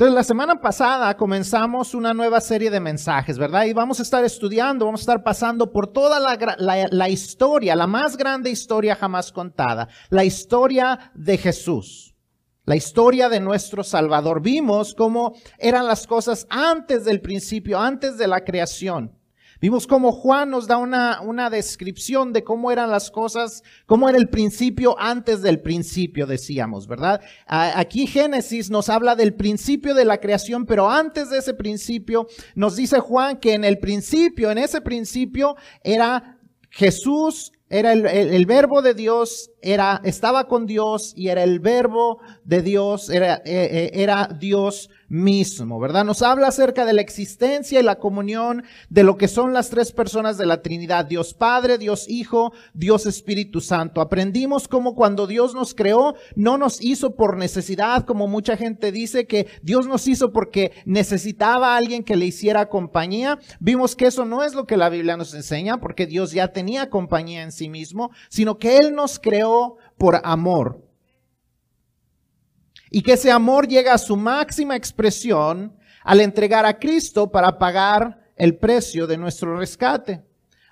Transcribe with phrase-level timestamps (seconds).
[0.00, 3.66] Entonces, la semana pasada comenzamos una nueva serie de mensajes, ¿verdad?
[3.66, 7.86] Y vamos a estar estudiando, vamos a estar pasando por toda la, la, historia, la
[7.86, 12.14] más grande historia jamás contada, la historia de Jesús,
[12.64, 14.40] la historia de nuestro Salvador.
[14.40, 19.19] Vimos cómo eran las cosas antes del principio, antes de la creación.
[19.60, 24.16] Vimos cómo Juan nos da una, una descripción de cómo eran las cosas, cómo era
[24.16, 27.20] el principio antes del principio, decíamos, ¿verdad?
[27.46, 32.76] Aquí Génesis nos habla del principio de la creación, pero antes de ese principio nos
[32.76, 36.38] dice Juan que en el principio, en ese principio era
[36.70, 42.18] Jesús, era el, el, verbo de Dios, era, estaba con Dios y era el verbo
[42.44, 46.04] de Dios, era, eh, eh, era Dios mismo, ¿verdad?
[46.04, 49.92] Nos habla acerca de la existencia y la comunión de lo que son las tres
[49.92, 54.00] personas de la Trinidad, Dios Padre, Dios Hijo, Dios Espíritu Santo.
[54.00, 59.26] Aprendimos cómo cuando Dios nos creó, no nos hizo por necesidad, como mucha gente dice
[59.26, 63.38] que Dios nos hizo porque necesitaba a alguien que le hiciera compañía.
[63.58, 66.88] Vimos que eso no es lo que la Biblia nos enseña, porque Dios ya tenía
[66.88, 70.89] compañía en sí mismo, sino que Él nos creó por amor
[72.90, 78.20] y que ese amor llega a su máxima expresión al entregar a Cristo para pagar
[78.36, 80.22] el precio de nuestro rescate.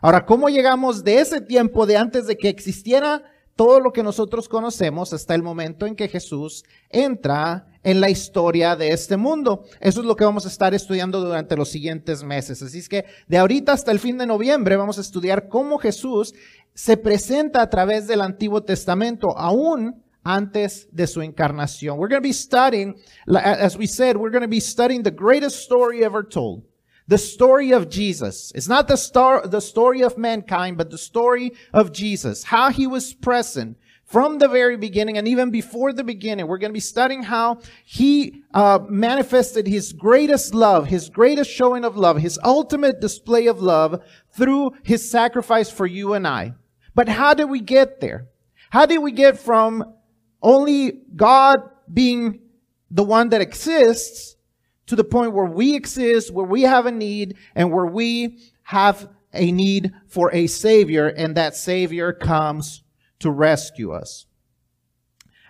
[0.01, 3.23] Ahora, ¿cómo llegamos de ese tiempo de antes de que existiera
[3.59, 8.77] todo lo que nosotros conocemos hasta el momento en que Jesús entra en la historia
[8.77, 9.65] de este mundo.
[9.81, 12.63] Eso es lo que vamos a estar estudiando durante los siguientes meses.
[12.63, 16.35] Así es que de ahorita hasta el fin de noviembre vamos a estudiar cómo Jesús
[16.73, 21.97] se presenta a través del Antiguo Testamento, aún antes de su encarnación.
[21.97, 23.01] We're going to be studying,
[23.35, 26.65] as we said, we're going to be studying the greatest story ever told.
[27.07, 28.53] The story of Jesus.
[28.55, 32.45] It's not the star, the story of mankind, but the story of Jesus.
[32.45, 36.47] How he was present from the very beginning and even before the beginning.
[36.47, 41.85] We're going to be studying how he uh, manifested his greatest love, his greatest showing
[41.85, 44.03] of love, his ultimate display of love
[44.33, 46.55] through his sacrifice for you and I.
[46.95, 48.28] But how did we get there?
[48.71, 49.95] How did we get from
[50.43, 51.60] only God
[51.93, 52.41] being
[52.91, 54.37] the one that exists
[54.87, 59.09] to the point where we exist, where we have a need, and where we have
[59.32, 62.82] a need for a Savior, and that Savior comes
[63.21, 64.27] to rescue us.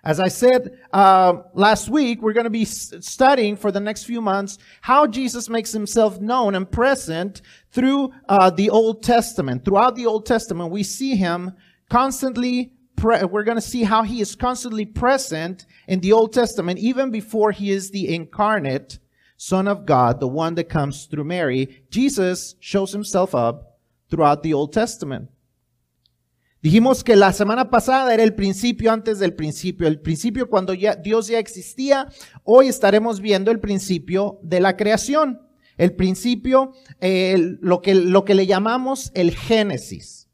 [0.05, 4.21] As I said uh, last week, we're going to be studying for the next few
[4.21, 9.65] months how Jesus makes himself known and present through uh, the Old Testament.
[9.65, 11.53] Throughout the Old Testament, we see him
[11.91, 12.73] constantly
[13.03, 17.53] we're going to see how he is constantly present in the Old Testament, even before
[17.53, 18.99] he is the incarnate
[19.37, 21.85] Son of God, the one that comes through Mary.
[21.91, 23.79] Jesus shows himself up
[24.11, 25.31] throughout the Old Testament.
[26.61, 30.97] Dijimos que la semana pasada era el principio antes del principio, el principio cuando ya
[30.97, 32.09] Dios ya existía.
[32.43, 35.41] Hoy estaremos viendo el principio de la creación,
[35.77, 40.28] el principio, eh, lo, que, lo que le llamamos el Génesis.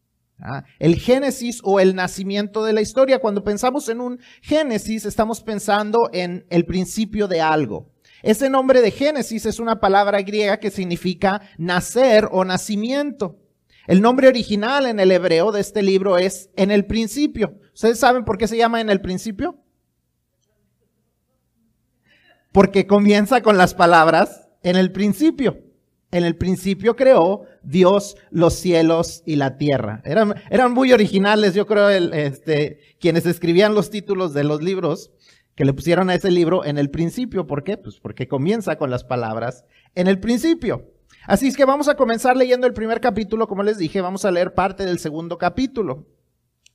[0.44, 0.64] ¿Ah?
[0.78, 3.18] El génesis o el nacimiento de la historia.
[3.18, 7.90] Cuando pensamos en un génesis, estamos pensando en el principio de algo.
[8.22, 13.38] Ese nombre de Génesis es una palabra griega que significa nacer o nacimiento.
[13.86, 17.60] El nombre original en el hebreo de este libro es en el principio.
[17.74, 19.58] ¿Ustedes saben por qué se llama en el principio?
[22.50, 25.63] Porque comienza con las palabras en el principio.
[26.14, 30.00] En el principio creó Dios los cielos y la tierra.
[30.04, 35.10] Eran, muy originales, yo creo, este, quienes escribían los títulos de los libros
[35.56, 37.48] que le pusieron a ese libro en el principio.
[37.48, 37.78] ¿Por qué?
[37.78, 39.64] Pues porque comienza con las palabras
[39.96, 40.88] en el principio.
[41.26, 44.30] Así es que vamos a comenzar leyendo el primer capítulo, como les dije, vamos a
[44.30, 46.06] leer parte del segundo capítulo.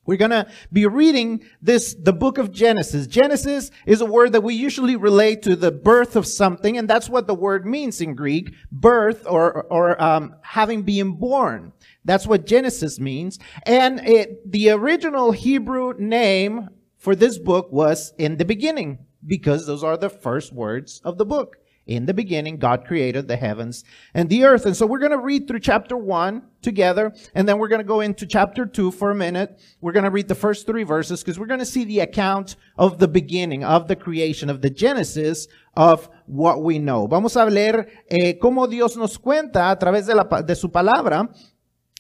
[0.09, 3.05] We're going to be reading this, the book of Genesis.
[3.05, 7.07] Genesis is a word that we usually relate to the birth of something, and that's
[7.07, 11.73] what the word means in Greek, birth or, or um, having been born.
[12.05, 13.37] That's what Genesis means.
[13.67, 19.83] And it, the original Hebrew name for this book was in the beginning, because those
[19.83, 21.57] are the first words of the book.
[21.89, 23.83] In the beginning, God created the heavens
[24.13, 24.67] and the earth.
[24.67, 27.87] And so we're going to read through chapter one together, and then we're going to
[27.87, 29.59] go into chapter two for a minute.
[29.81, 32.57] We're going to read the first three verses because we're going to see the account
[32.77, 37.07] of the beginning, of the creation, of the genesis of what we know.
[37.07, 41.27] Vamos a leer eh, cómo Dios nos cuenta a través de, la, de su palabra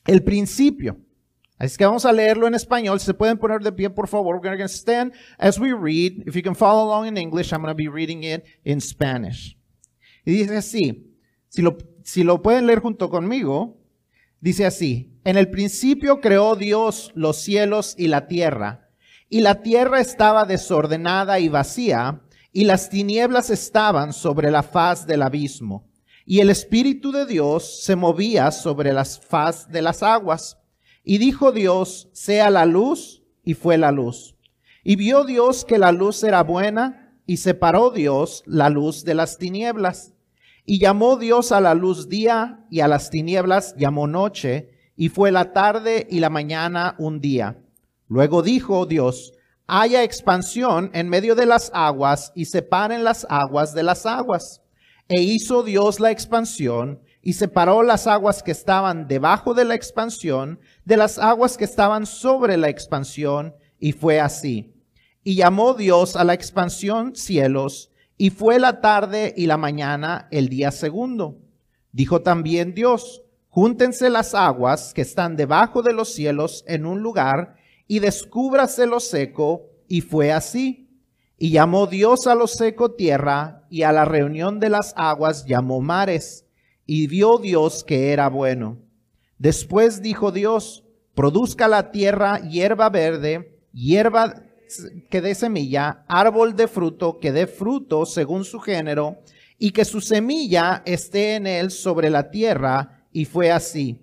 [0.07, 0.97] el principio.
[1.59, 2.99] Así que vamos a leerlo en español.
[2.99, 4.35] Si se pueden poner de pie, por favor.
[4.35, 6.27] We're going to stand as we read.
[6.27, 9.55] If you can follow along in English, I'm going to be reading it in Spanish.
[10.29, 11.15] Y dice así,
[12.03, 13.81] si lo, pueden leer junto conmigo,
[14.39, 18.91] dice así, en el principio creó Dios los cielos y la tierra,
[19.27, 22.21] y la tierra estaba desordenada y vacía,
[22.53, 25.89] y las tinieblas estaban sobre la faz del abismo,
[26.27, 30.59] y el Espíritu de Dios se movía sobre la faz de las aguas.
[31.03, 34.35] Y dijo Dios, sea la luz, y fue la luz.
[34.83, 39.39] Y vio Dios que la luz era buena, y separó Dios la luz de las
[39.39, 40.13] tinieblas.
[40.65, 45.31] Y llamó Dios a la luz día, y a las tinieblas llamó noche, y fue
[45.31, 47.57] la tarde y la mañana un día.
[48.07, 49.33] Luego dijo Dios,
[49.65, 54.61] haya expansión en medio de las aguas y separen las aguas de las aguas.
[55.07, 60.59] E hizo Dios la expansión y separó las aguas que estaban debajo de la expansión
[60.85, 64.73] de las aguas que estaban sobre la expansión, y fue así.
[65.23, 67.88] Y llamó Dios a la expansión cielos,
[68.21, 71.37] y fue la tarde y la mañana el día segundo.
[71.93, 77.55] Dijo también Dios, júntense las aguas que están debajo de los cielos en un lugar,
[77.87, 80.89] y descúbrase lo seco, y fue así.
[81.37, 85.79] Y llamó Dios a lo seco tierra, y a la reunión de las aguas llamó
[85.79, 86.45] mares,
[86.85, 88.79] y vio Dios que era bueno.
[89.37, 90.83] Después dijo Dios,
[91.15, 94.43] produzca la tierra hierba verde, hierba
[95.09, 99.17] que dé semilla, árbol de fruto que dé fruto según su género,
[99.57, 104.01] y que su semilla esté en él sobre la tierra, y fue así.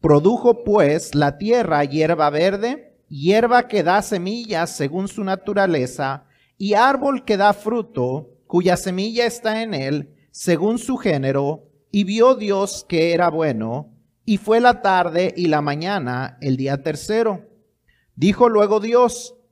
[0.00, 6.26] Produjo pues la tierra hierba verde, hierba que da semillas según su naturaleza,
[6.58, 12.34] y árbol que da fruto, cuya semilla está en él, según su género, y vio
[12.34, 13.92] Dios que era bueno,
[14.24, 17.48] y fue la tarde y la mañana el día tercero.
[18.14, 19.36] Dijo luego Dios,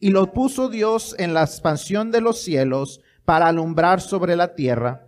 [0.00, 5.06] Y lo puso Dios en la expansión de los cielos para alumbrar sobre la tierra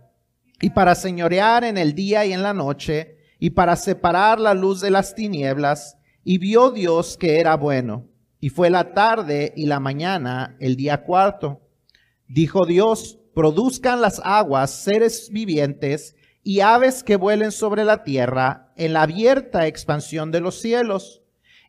[0.61, 4.79] y para señorear en el día y en la noche y para separar la luz
[4.79, 8.07] de las tinieblas, y vio Dios que era bueno.
[8.39, 11.59] Y fue la tarde y la mañana el día cuarto.
[12.29, 18.93] Dijo Dios, produzcan las aguas seres vivientes y aves que vuelen sobre la tierra en
[18.93, 21.22] la abierta expansión de los cielos.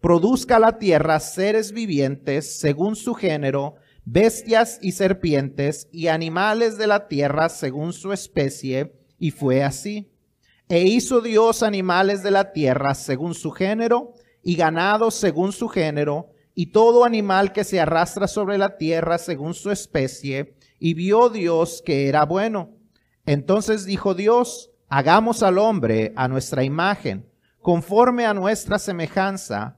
[0.00, 7.08] produzca la tierra seres vivientes según su género, bestias y serpientes, y animales de la
[7.08, 10.10] tierra según su especie, y fue así.
[10.68, 16.30] E hizo Dios animales de la tierra según su género, y ganado según su género,
[16.54, 21.82] y todo animal que se arrastra sobre la tierra según su especie, y vio Dios
[21.84, 22.70] que era bueno.
[23.26, 29.77] Entonces dijo Dios, hagamos al hombre a nuestra imagen, conforme a nuestra semejanza,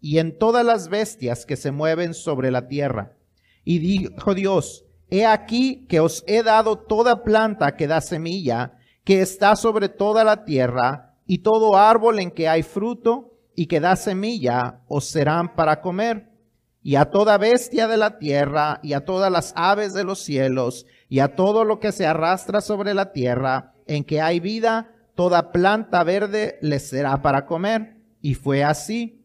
[0.00, 3.16] y en todas las bestias que se mueven sobre la tierra.
[3.64, 9.20] Y dijo Dios, he aquí que os he dado toda planta que da semilla, que
[9.20, 13.94] está sobre toda la tierra, y todo árbol en que hay fruto y que da
[13.94, 16.28] semilla, os serán para comer.
[16.82, 20.86] Y a toda bestia de la tierra, y a todas las aves de los cielos,
[21.08, 25.52] y a todo lo que se arrastra sobre la tierra, en que hay vida, toda
[25.52, 27.96] planta verde les será para comer.
[28.22, 29.19] Y fue así.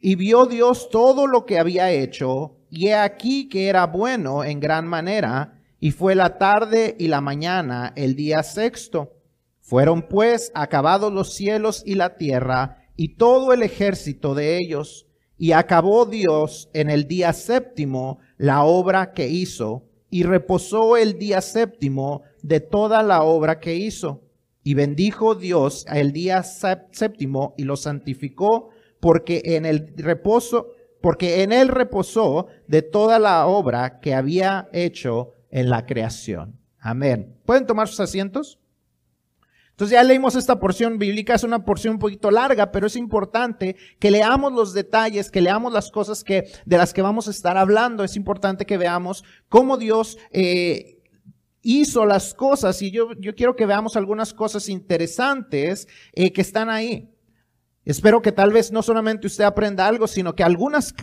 [0.00, 4.60] Y vio Dios todo lo que había hecho, y he aquí que era bueno en
[4.60, 9.14] gran manera, y fue la tarde y la mañana el día sexto.
[9.60, 15.52] Fueron pues acabados los cielos y la tierra y todo el ejército de ellos, y
[15.52, 22.22] acabó Dios en el día séptimo la obra que hizo, y reposó el día séptimo
[22.42, 24.22] de toda la obra que hizo.
[24.62, 31.52] Y bendijo Dios el día séptimo y lo santificó porque en el reposo, porque en
[31.52, 36.58] él reposó de toda la obra que había hecho en la creación.
[36.78, 37.36] Amén.
[37.44, 38.58] ¿Pueden tomar sus asientos?
[39.78, 43.76] Entonces ya leímos esta porción bíblica, es una porción un poquito larga, pero es importante
[44.00, 47.56] que leamos los detalles, que leamos las cosas que, de las que vamos a estar
[47.56, 48.02] hablando.
[48.02, 50.98] Es importante que veamos cómo Dios eh,
[51.62, 56.70] hizo las cosas y yo, yo quiero que veamos algunas cosas interesantes eh, que están
[56.70, 57.08] ahí.
[57.88, 60.94] Espero que tal vez no solamente usted aprenda algo, sino que algunas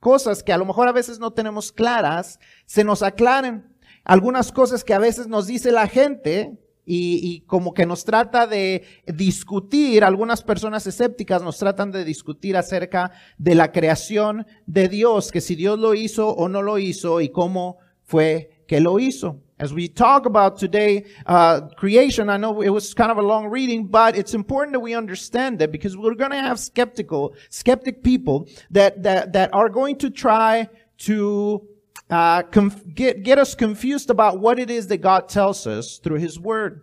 [0.00, 3.72] cosas que a lo mejor a veces no tenemos claras se nos aclaren.
[4.02, 8.82] Algunas cosas que a veces nos dice la gente y, como que nos trata de
[9.06, 15.40] discutir, algunas personas escépticas nos tratan de discutir acerca de la creación de Dios, que
[15.40, 19.44] si Dios lo hizo o no lo hizo y cómo fue que lo hizo.
[19.62, 23.46] As we talk about today, uh, creation, I know it was kind of a long
[23.46, 28.02] reading, but it's important that we understand it because we're going to have skeptical, skeptic
[28.02, 31.64] people that, that, that are going to try to
[32.10, 36.40] uh, get, get us confused about what it is that God tells us through His
[36.40, 36.82] Word.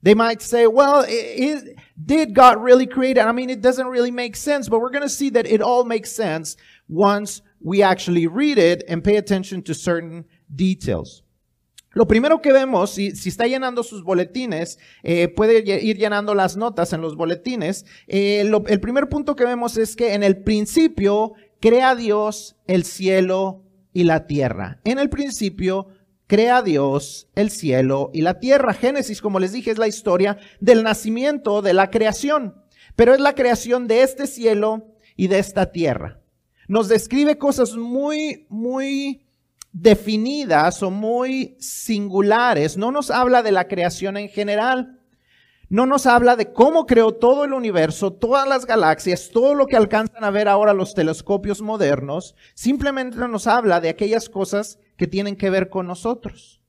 [0.00, 3.26] They might say, well, it, it, did God really create it?
[3.26, 5.84] I mean, it doesn't really make sense, but we're going to see that it all
[5.84, 6.56] makes sense
[6.88, 11.22] once we actually read it and pay attention to certain details.
[11.96, 16.58] Lo primero que vemos, si, si está llenando sus boletines, eh, puede ir llenando las
[16.58, 17.86] notas en los boletines.
[18.06, 23.62] Eh, el primer punto que vemos es que en el principio crea Dios el cielo
[23.94, 24.78] y la tierra.
[24.84, 25.86] En el principio
[26.26, 28.74] crea Dios el cielo y la tierra.
[28.74, 32.56] Génesis, como les dije, es la historia del nacimiento de la creación,
[32.94, 36.20] pero es la creación de este cielo y de esta tierra.
[36.68, 39.25] Nos describe cosas muy, muy
[39.78, 42.78] definidas o muy singulares.
[42.78, 45.00] No nos habla de la creación en general.
[45.68, 49.76] No nos habla de cómo creó todo el universo, todas las galaxias, todo lo que
[49.76, 52.36] alcanzan a ver ahora los telescopios modernos.
[52.54, 56.62] Simplemente nos habla de aquellas cosas que tienen que ver con nosotros.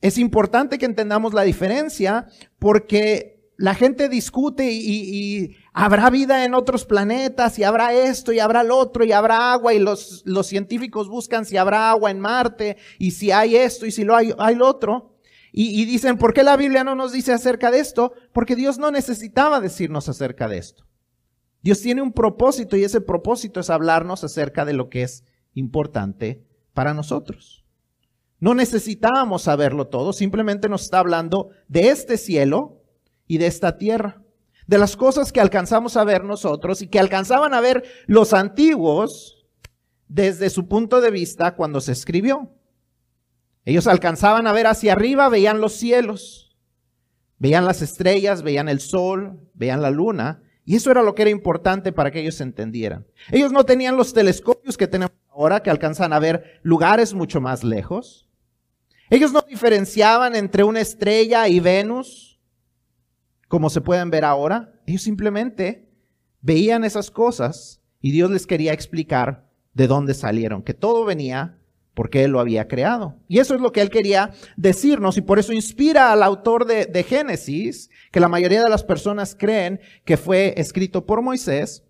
[0.00, 2.26] Es importante que entendamos la diferencia
[2.58, 8.64] porque la gente discute y, habrá vida en otros planetas y habrá esto y habrá
[8.64, 12.78] lo otro y habrá agua y los, los científicos buscan si habrá agua en Marte
[12.98, 15.12] y si hay esto y si lo hay, hay lo otro.
[15.52, 18.12] Y, dicen, ¿por qué la Biblia no nos dice acerca de esto?
[18.32, 20.84] Porque Dios no necesitaba decirnos acerca de esto.
[21.62, 26.42] Dios tiene un propósito y ese propósito es hablarnos acerca de lo que es importante
[26.74, 27.64] para nosotros.
[28.38, 32.82] No necesitábamos saberlo todo, simplemente nos está hablando de este cielo
[33.26, 34.22] y de esta tierra,
[34.66, 39.46] de las cosas que alcanzamos a ver nosotros y que alcanzaban a ver los antiguos
[40.08, 42.52] desde su punto de vista cuando se escribió.
[43.64, 46.56] Ellos alcanzaban a ver hacia arriba, veían los cielos,
[47.38, 51.30] veían las estrellas, veían el sol, veían la luna, y eso era lo que era
[51.30, 53.06] importante para que ellos entendieran.
[53.30, 57.62] Ellos no tenían los telescopios que tenemos ahora, que alcanzan a ver lugares mucho más
[57.62, 58.28] lejos.
[59.10, 62.35] Ellos no diferenciaban entre una estrella y Venus,
[63.48, 64.72] como se pueden ver ahora.
[64.86, 65.88] Ellos simplemente
[66.40, 71.58] veían esas cosas y Dios les quería explicar de dónde salieron, que todo venía
[71.96, 73.16] porque Él lo había creado.
[73.26, 77.02] Y eso es lo que Él quería decirnos y por eso inspira al autor de,
[77.02, 81.84] Génesis, que la mayoría de las personas creen que fue escrito por Moisés,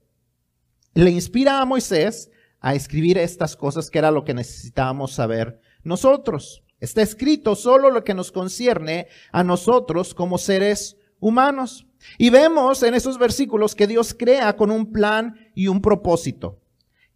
[0.94, 6.62] le inspira a Moisés a escribir estas cosas que era lo que necesitábamos saber nosotros.
[6.78, 11.86] Está escrito solo lo que nos concierne a nosotros como seres humanos.
[12.18, 16.60] Y vemos en esos versículos que Dios crea con un plan y un propósito.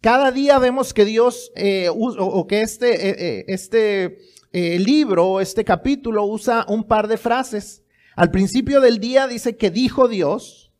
[0.01, 4.17] Cada día vemos que Dios, eh, o, que este, eh, eh, este
[4.51, 7.83] libro, este capítulo usa un par de frases.
[8.15, 10.73] Al principio del día dice que dijo Dios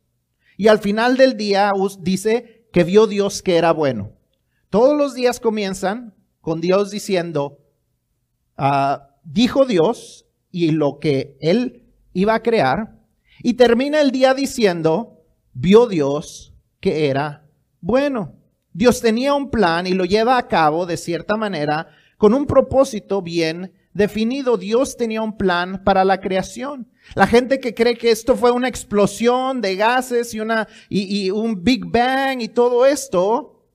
[0.56, 4.12] y al final del día dice que vio Dios que era bueno.
[4.68, 7.58] Todos los días comienzan con Dios diciendo,
[8.56, 13.01] ah, dijo Dios y lo que él iba a crear
[13.42, 17.48] y termina el día diciendo, vio Dios que era
[17.80, 18.34] bueno.
[18.72, 23.20] Dios tenía un plan y lo lleva a cabo de cierta manera con un propósito
[23.20, 24.56] bien definido.
[24.56, 26.88] Dios tenía un plan para la creación.
[27.14, 31.62] La gente que cree que esto fue una explosión de gases y, una, y, un
[31.62, 33.66] Big Bang y todo esto,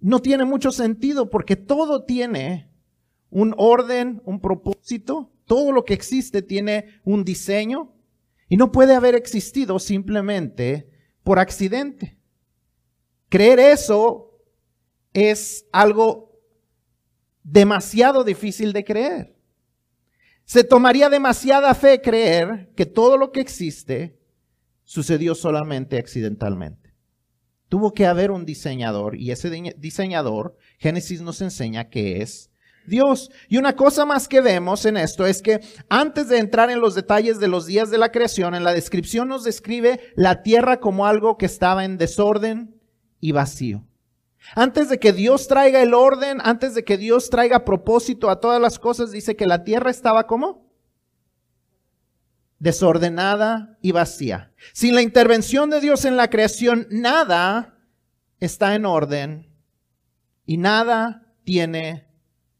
[0.00, 2.70] no tiene mucho sentido porque todo tiene
[3.30, 5.30] un orden, un propósito.
[5.44, 7.95] Todo lo que existe tiene un diseño
[8.48, 10.90] y no puede haber existido simplemente
[11.22, 12.18] por accidente.
[13.28, 14.40] Creer eso
[15.12, 16.40] es algo
[17.42, 19.36] demasiado difícil de creer.
[20.44, 24.20] Se tomaría demasiada fe creer que todo lo que existe
[24.84, 26.94] sucedió solamente accidentalmente.
[27.68, 32.50] Tuvo que haber un diseñador y ese diseñador, Génesis nos enseña que es
[32.86, 33.30] Dios.
[33.48, 36.94] Y una cosa más que vemos en esto es que antes de entrar en los
[36.94, 41.06] detalles de los días de la creación, en la descripción nos describe la tierra como
[41.06, 42.80] algo que estaba en desorden
[43.20, 43.84] y vacío.
[44.54, 48.60] Antes de que Dios traiga el orden, antes de que Dios traiga propósito a todas
[48.60, 50.66] las cosas, dice que la tierra estaba como
[52.58, 54.52] desordenada y vacía.
[54.72, 57.78] Sin la intervención de Dios en la creación, nada
[58.40, 59.52] está en orden
[60.44, 62.05] y nada tiene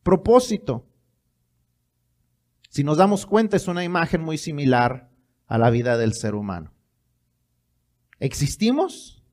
[0.06, 0.86] propósito.
[2.68, 5.10] Si nos damos cuenta, es una imagen muy similar
[5.48, 6.72] a la vida del ser humano.
[8.20, 9.24] Existimos,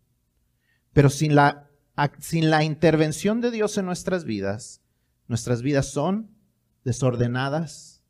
[0.92, 1.70] pero sin la
[2.18, 4.82] sin la intervención de Dios en nuestras vidas,
[5.28, 6.36] nuestras vidas son
[6.84, 8.02] desordenadas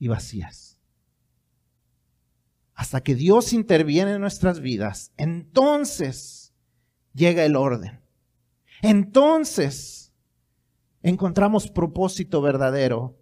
[0.00, 0.80] y vacías.
[2.74, 6.52] Hasta que Dios interviene en nuestras vidas, entonces
[7.14, 8.00] llega el orden.
[8.80, 10.01] Entonces
[11.02, 13.14] encontramos propósito verdadero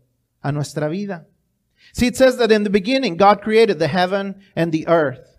[0.43, 1.27] a nuestra vida.
[1.93, 5.39] See, it says that in the beginning, God created the heaven and the earth.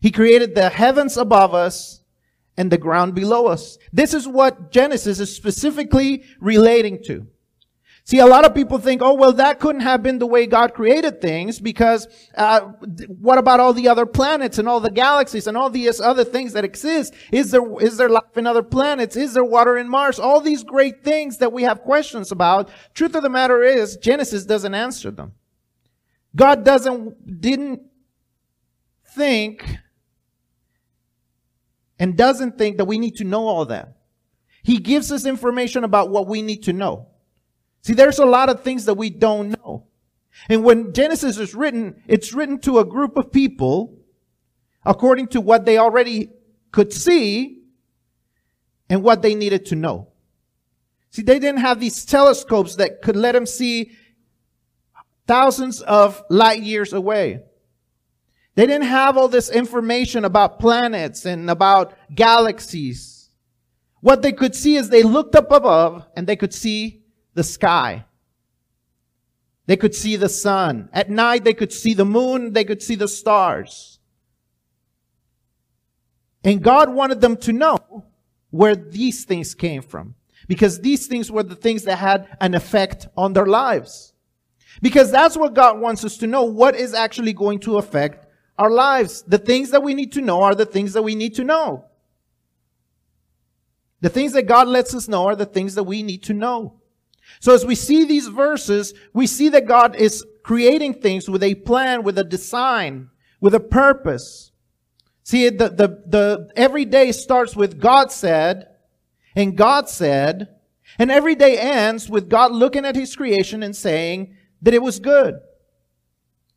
[0.00, 2.02] He created the heavens above us
[2.56, 3.78] and the ground below us.
[3.92, 7.28] This is what Genesis is specifically relating to.
[8.04, 10.74] See, a lot of people think, oh, well, that couldn't have been the way God
[10.74, 12.60] created things because uh,
[13.06, 16.52] what about all the other planets and all the galaxies and all these other things
[16.54, 17.14] that exist?
[17.30, 19.14] Is there is there life in other planets?
[19.14, 20.18] Is there water in Mars?
[20.18, 22.70] All these great things that we have questions about.
[22.92, 25.34] Truth of the matter is, Genesis doesn't answer them.
[26.34, 27.82] God doesn't didn't
[29.14, 29.76] think
[32.00, 33.96] and doesn't think that we need to know all that.
[34.64, 37.11] He gives us information about what we need to know.
[37.82, 39.86] See, there's a lot of things that we don't know.
[40.48, 43.98] And when Genesis is written, it's written to a group of people
[44.84, 46.30] according to what they already
[46.70, 47.62] could see
[48.88, 50.08] and what they needed to know.
[51.10, 53.92] See, they didn't have these telescopes that could let them see
[55.26, 57.42] thousands of light years away.
[58.54, 63.30] They didn't have all this information about planets and about galaxies.
[64.00, 67.01] What they could see is they looked up above and they could see
[67.34, 68.04] the sky.
[69.66, 70.88] They could see the sun.
[70.92, 72.52] At night, they could see the moon.
[72.52, 74.00] They could see the stars.
[76.44, 78.04] And God wanted them to know
[78.50, 80.14] where these things came from.
[80.48, 84.12] Because these things were the things that had an effect on their lives.
[84.80, 86.42] Because that's what God wants us to know.
[86.42, 88.26] What is actually going to affect
[88.58, 89.22] our lives.
[89.22, 91.84] The things that we need to know are the things that we need to know.
[94.00, 96.80] The things that God lets us know are the things that we need to know.
[97.40, 101.54] So as we see these verses, we see that God is creating things with a
[101.54, 104.52] plan, with a design, with a purpose.
[105.24, 108.68] See, the, the, the, every day starts with God said,
[109.34, 110.48] and God said,
[110.98, 114.98] and every day ends with God looking at his creation and saying that it was
[114.98, 115.40] good.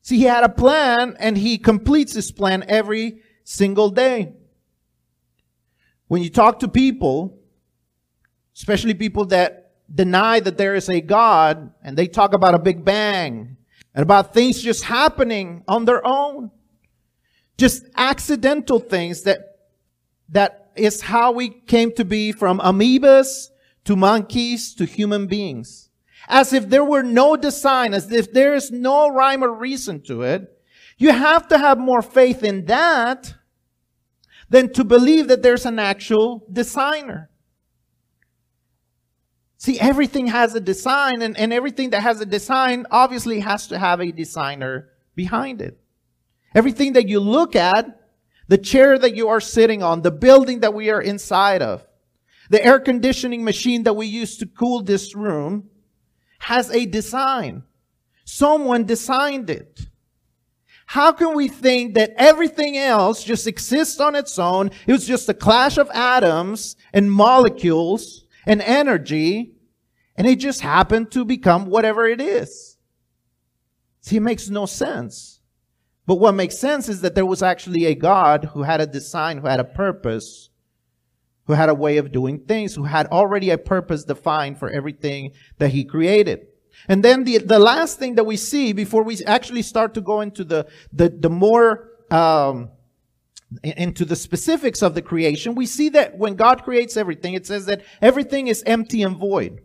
[0.02, 4.34] See, he had a plan and he completes his plan every single day.
[6.08, 7.40] When you talk to people,
[8.56, 12.84] especially people that deny that there is a God and they talk about a big
[12.84, 13.58] bang
[13.94, 16.52] and about things just happening on their own,
[17.58, 19.60] just accidental things that,
[20.30, 23.50] that is how we came to be from amoebas
[23.86, 25.90] to monkeys to human beings.
[26.28, 30.24] As if there were no design, as if there is no rhyme or reason to
[30.24, 30.52] it,
[30.98, 33.36] you have to have more faith in that
[34.50, 37.30] than to believe that there's an actual designer.
[39.66, 43.80] See, everything has a design, and, and everything that has a design obviously has to
[43.80, 45.80] have a designer behind it.
[46.54, 48.00] Everything that you look at,
[48.48, 51.84] the chair that you are sitting on, the building that we are inside of,
[52.52, 55.68] the air conditioning machine that we use to cool this room,
[56.38, 57.64] has a design.
[58.24, 59.88] Someone designed it.
[60.86, 64.70] How can we think that everything else just exists on its own?
[64.86, 69.55] It was just a clash of atoms and molecules and energy,
[70.16, 72.78] and it just happened to become whatever it is.
[74.02, 75.42] See, it makes no sense.
[76.06, 79.40] But what makes sense is that there was actually a God who had a design,
[79.40, 80.50] who had a purpose,
[81.46, 85.32] who had a way of doing things, who had already a purpose defined for everything
[85.58, 86.48] that he created.
[86.88, 90.22] And then the, the last thing that we see before we actually start to go
[90.22, 92.70] into the, the, the more, um,
[93.64, 97.66] into the specifics of the creation, we see that when God creates everything, it says
[97.68, 99.62] that everything is empty and void.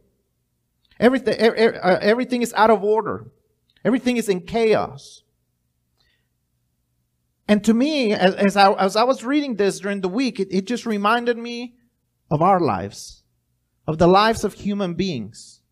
[1.00, 3.26] Everything, er, er, uh, everything is out of order.
[3.84, 5.22] Everything is in chaos.
[7.48, 10.48] And to me, as, as, I, as I was reading this during the week, it,
[10.52, 11.74] it just reminded me
[12.30, 13.24] of our lives,
[13.88, 15.62] of the lives of human beings.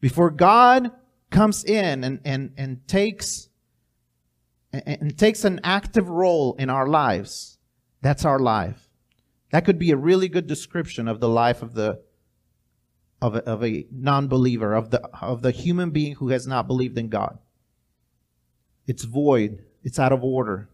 [0.00, 0.90] Before God
[1.30, 3.48] comes in and, and, and takes
[4.72, 7.58] and, and takes an active role in our lives,
[8.00, 8.88] that's our life.
[9.52, 12.02] That could be a really good description of the life of the
[13.24, 16.98] of a, of a non-believer, of the of the human being who has not believed
[16.98, 17.38] in God.
[18.86, 20.68] It's void, it's out of order,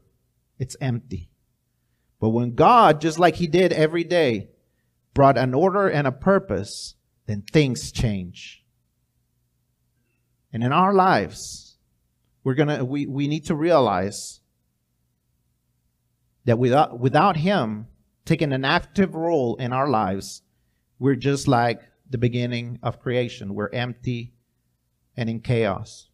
[0.59, 1.31] it's empty.
[2.19, 4.49] But when God, just like he did every day,
[5.15, 8.65] brought an order and a purpose, then things change.
[10.53, 11.77] And in our lives,
[12.43, 14.41] we're gonna we, we need to realize
[16.47, 17.87] that without without him
[18.25, 20.43] taking an active role in our lives,
[20.99, 23.55] we're just like the beginning of creation.
[23.55, 24.35] We're empty
[25.17, 26.11] and in chaos.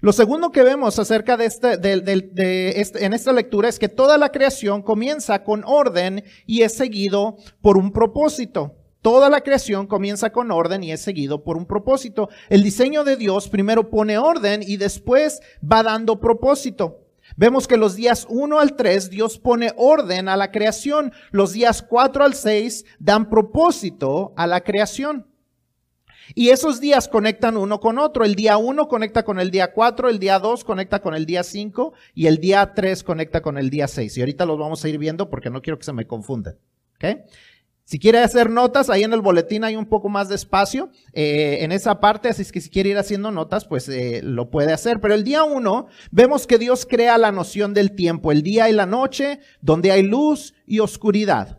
[0.00, 3.78] Lo segundo que vemos acerca de este, de, de, de este, en esta lectura es
[3.78, 8.76] que toda la creación comienza con orden y es seguido por un propósito.
[9.00, 12.28] Toda la creación comienza con orden y es seguido por un propósito.
[12.48, 17.01] El diseño de Dios primero pone orden y después va dando propósito.
[17.36, 21.12] Vemos que los días 1 al 3 Dios pone orden a la creación.
[21.30, 25.26] Los días 4 al 6 dan propósito a la creación.
[26.34, 28.24] Y esos días conectan uno con otro.
[28.24, 31.42] El día 1 conecta con el día 4, el día 2 conecta con el día
[31.42, 34.16] 5 y el día 3 conecta con el día 6.
[34.16, 36.56] Y ahorita los vamos a ir viendo porque no quiero que se me confundan.
[36.96, 37.24] ¿Okay?
[37.84, 41.58] Si quiere hacer notas, ahí en el boletín hay un poco más de espacio eh,
[41.60, 44.72] en esa parte, así es que si quiere ir haciendo notas, pues eh, lo puede
[44.72, 45.00] hacer.
[45.00, 48.72] Pero el día uno, vemos que Dios crea la noción del tiempo, el día y
[48.72, 51.58] la noche, donde hay luz y oscuridad.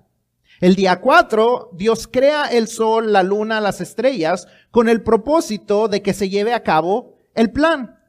[0.61, 6.01] El día cuatro, Dios crea el sol, la luna, las estrellas, con el propósito de
[6.01, 7.99] que se lleve a cabo el plan.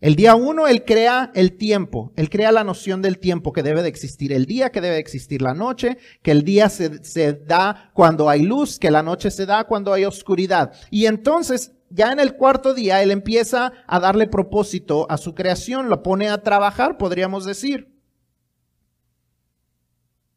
[0.00, 3.82] El día uno, Él crea el tiempo, Él crea la noción del tiempo que debe
[3.82, 7.34] de existir el día, que debe de existir la noche, que el día se, se,
[7.34, 10.72] da cuando hay luz, que la noche se da cuando hay oscuridad.
[10.90, 15.90] Y entonces, ya en el cuarto día, Él empieza a darle propósito a su creación,
[15.90, 17.89] lo pone a trabajar, podríamos decir.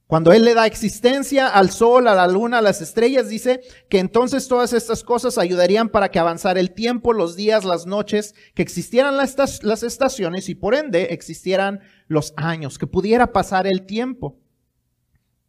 [0.07, 3.99] Cuando Él le da existencia al sol, a la luna, a las estrellas, dice que
[3.99, 8.61] entonces todas estas cosas ayudarían para que avanzara el tiempo, los días, las noches, que
[8.61, 14.37] existieran las, estaciones y por ende existieran los años, que pudiera pasar el tiempo.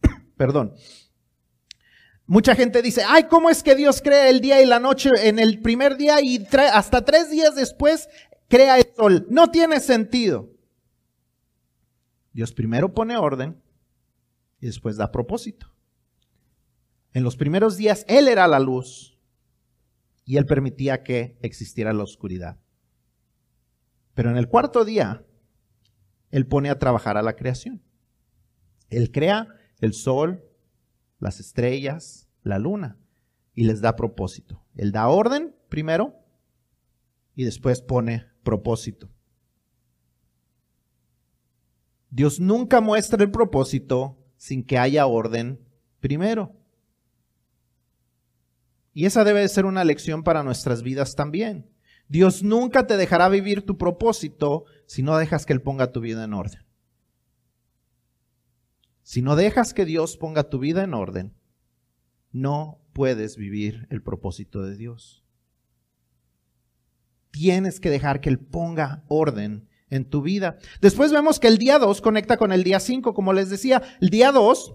[0.37, 0.75] Perdón.
[2.27, 5.38] Mucha gente dice, ay, ¿cómo es que Dios crea el día y la noche en
[5.38, 8.09] el primer día y hasta tres días después
[8.49, 9.27] crea el sol?
[9.29, 10.49] No tiene sentido.
[12.33, 13.62] Dios primero pone orden
[14.64, 15.70] y después da propósito.
[17.12, 19.20] En los primeros días Él era la luz
[20.24, 22.59] y Él permitía que existiera la oscuridad.
[24.14, 25.22] Pero en el cuarto día,
[26.31, 27.83] Él pone a trabajar a la creación.
[28.88, 29.48] Él crea
[29.81, 30.42] el sol,
[31.18, 32.98] las estrellas, la luna
[33.53, 34.64] y les da propósito.
[34.77, 36.14] Él da orden primero
[37.35, 39.11] y después pone propósito.
[42.09, 45.59] Dios nunca muestra el propósito sin que haya orden
[46.00, 46.54] primero.
[48.92, 51.70] Y esa debe de ser una lección para nuestras vidas también.
[52.09, 56.24] Dios nunca te dejará vivir tu propósito si no dejas que Él ponga tu vida
[56.24, 56.61] en orden.
[59.02, 61.33] Si no dejas que Dios ponga tu vida en orden,
[62.30, 65.24] no puedes vivir el propósito de Dios.
[67.30, 70.59] Tienes que dejar que Él ponga orden en tu vida.
[70.80, 73.83] Después vemos que el día 2 conecta con el día 5, como les decía.
[74.00, 74.74] El día 2,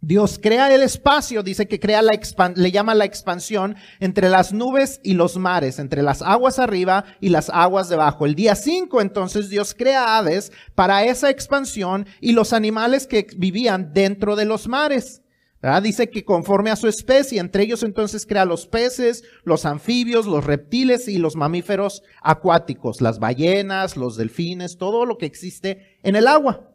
[0.00, 2.12] Dios crea el espacio, dice que crea la
[2.54, 7.30] le llama la expansión entre las nubes y los mares, entre las aguas arriba y
[7.30, 8.26] las aguas debajo.
[8.26, 13.94] El día 5, entonces, Dios crea aves para esa expansión y los animales que vivían
[13.94, 15.23] dentro de los mares.
[15.82, 20.44] Dice que conforme a su especie, entre ellos entonces crea los peces, los anfibios, los
[20.44, 26.28] reptiles y los mamíferos acuáticos, las ballenas, los delfines, todo lo que existe en el
[26.28, 26.70] agua.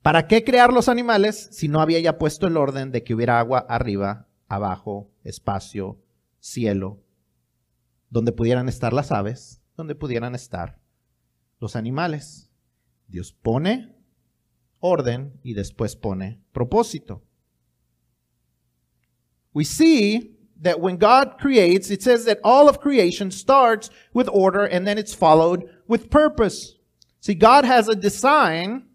[0.00, 3.38] ¿Para qué crear los animales si no había ya puesto el orden de que hubiera
[3.38, 6.00] agua arriba, abajo, espacio,
[6.40, 7.02] cielo,
[8.08, 10.80] donde pudieran estar las aves, donde pudieran estar
[11.60, 12.50] los animales?
[13.06, 13.97] Dios pone
[14.80, 17.20] orden y después pone propósito.
[19.52, 24.64] We see that when God creates, it says that all of creation starts with order
[24.64, 26.74] and then it's followed with purpose.
[27.20, 28.86] See, God has a design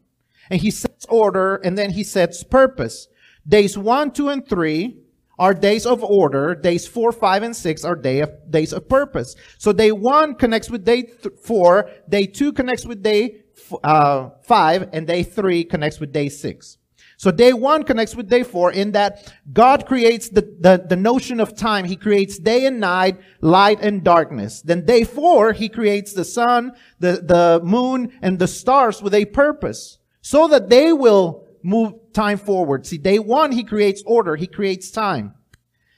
[0.49, 3.07] and he sets order and then he sets purpose.
[3.47, 5.02] Days one, two, and three
[5.39, 6.55] are days of order.
[6.55, 9.35] Days four, five, and six are day of, days of purpose.
[9.57, 11.89] So day one connects with day th- four.
[12.07, 16.77] Day two connects with day f- uh, five, and day three connects with day six.
[17.17, 21.39] So day one connects with day four in that God creates the, the, the notion
[21.39, 21.85] of time.
[21.85, 24.61] He creates day and night, light and darkness.
[24.61, 29.25] Then day four, he creates the sun, the, the moon, and the stars with a
[29.25, 32.85] purpose so that they will move time forward.
[32.85, 34.35] See, day one, he creates order.
[34.35, 35.33] He creates time.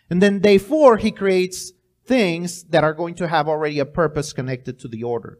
[0.09, 1.71] And then day four, he creates
[2.05, 5.39] things that are going to have already a purpose connected to the order.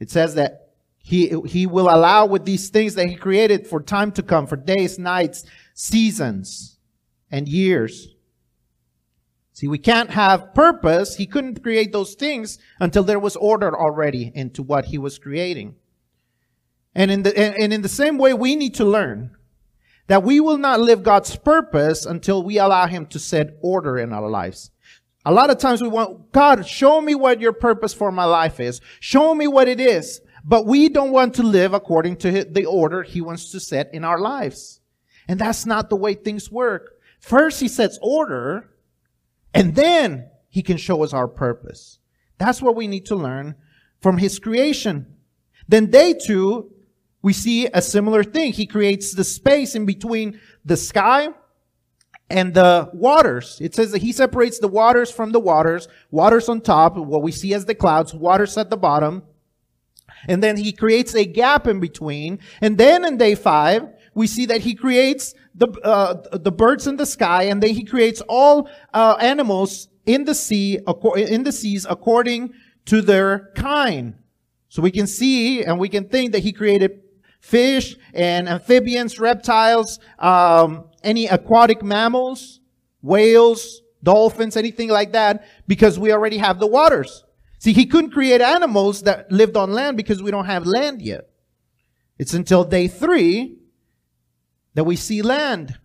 [0.00, 4.12] It says that he, he will allow with these things that he created for time
[4.12, 6.78] to come, for days, nights, seasons,
[7.30, 8.08] and years.
[9.52, 11.16] See, we can't have purpose.
[11.16, 15.76] He couldn't create those things until there was order already into what he was creating.
[16.94, 19.36] And in the, and, in the same way, we need to learn
[20.08, 24.12] that we will not live God's purpose until we allow him to set order in
[24.12, 24.72] our lives.
[25.24, 28.58] A lot of times we want, God, show me what your purpose for my life
[28.58, 28.80] is.
[28.98, 30.20] Show me what it is.
[30.44, 34.04] But we don't want to live according to the order he wants to set in
[34.04, 34.80] our lives.
[35.28, 36.96] And that's not the way things work.
[37.20, 38.70] First, he sets order,
[39.52, 41.98] and then he can show us our purpose.
[42.38, 43.54] That's what we need to learn
[44.00, 45.14] from his creation.
[45.68, 46.72] Then day two,
[47.22, 48.52] we see a similar thing.
[48.52, 51.28] He creates the space in between the sky
[52.30, 53.58] and the waters.
[53.60, 57.32] It says that he separates the waters from the waters, waters on top, what we
[57.32, 59.24] see as the clouds, waters at the bottom.
[60.28, 62.38] And then he creates a gap in between.
[62.60, 66.96] And then in day five, we see that he creates the, uh, the birds in
[66.96, 70.78] the sky and then he creates all uh, animals in the sea,
[71.16, 72.52] in the seas according
[72.86, 74.14] to their kind.
[74.68, 77.00] So we can see and we can think that he created
[77.40, 82.60] fish and amphibians, reptiles, um, any aquatic mammals,
[83.02, 87.24] whales, dolphins, anything like that, because we already have the waters.
[87.58, 91.28] See, he couldn't create animals that lived on land because we don't have land yet.
[92.18, 93.58] It's until day three
[94.74, 95.78] that we see land.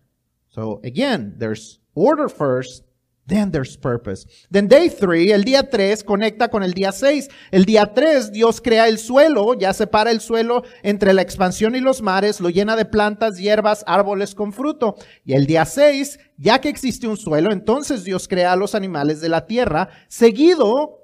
[0.48, 2.82] So again, there's order first,
[3.26, 4.26] then there's purpose.
[4.50, 7.28] Then day three, el día tres, conecta con el día seis.
[7.50, 11.80] El día tres, Dios crea el suelo, ya separa el suelo entre la expansión y
[11.80, 14.96] los mares, lo llena de plantas, hierbas, árboles con fruto.
[15.24, 19.20] Y el día seis, ya que existe un suelo, entonces Dios crea a los animales
[19.20, 21.00] de la tierra, seguido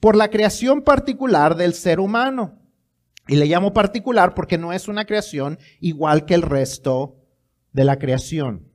[0.00, 2.60] por la creación particular del ser humano.
[3.26, 7.16] Y le llamo particular porque no es una creación igual que el resto
[7.72, 8.70] de la creación.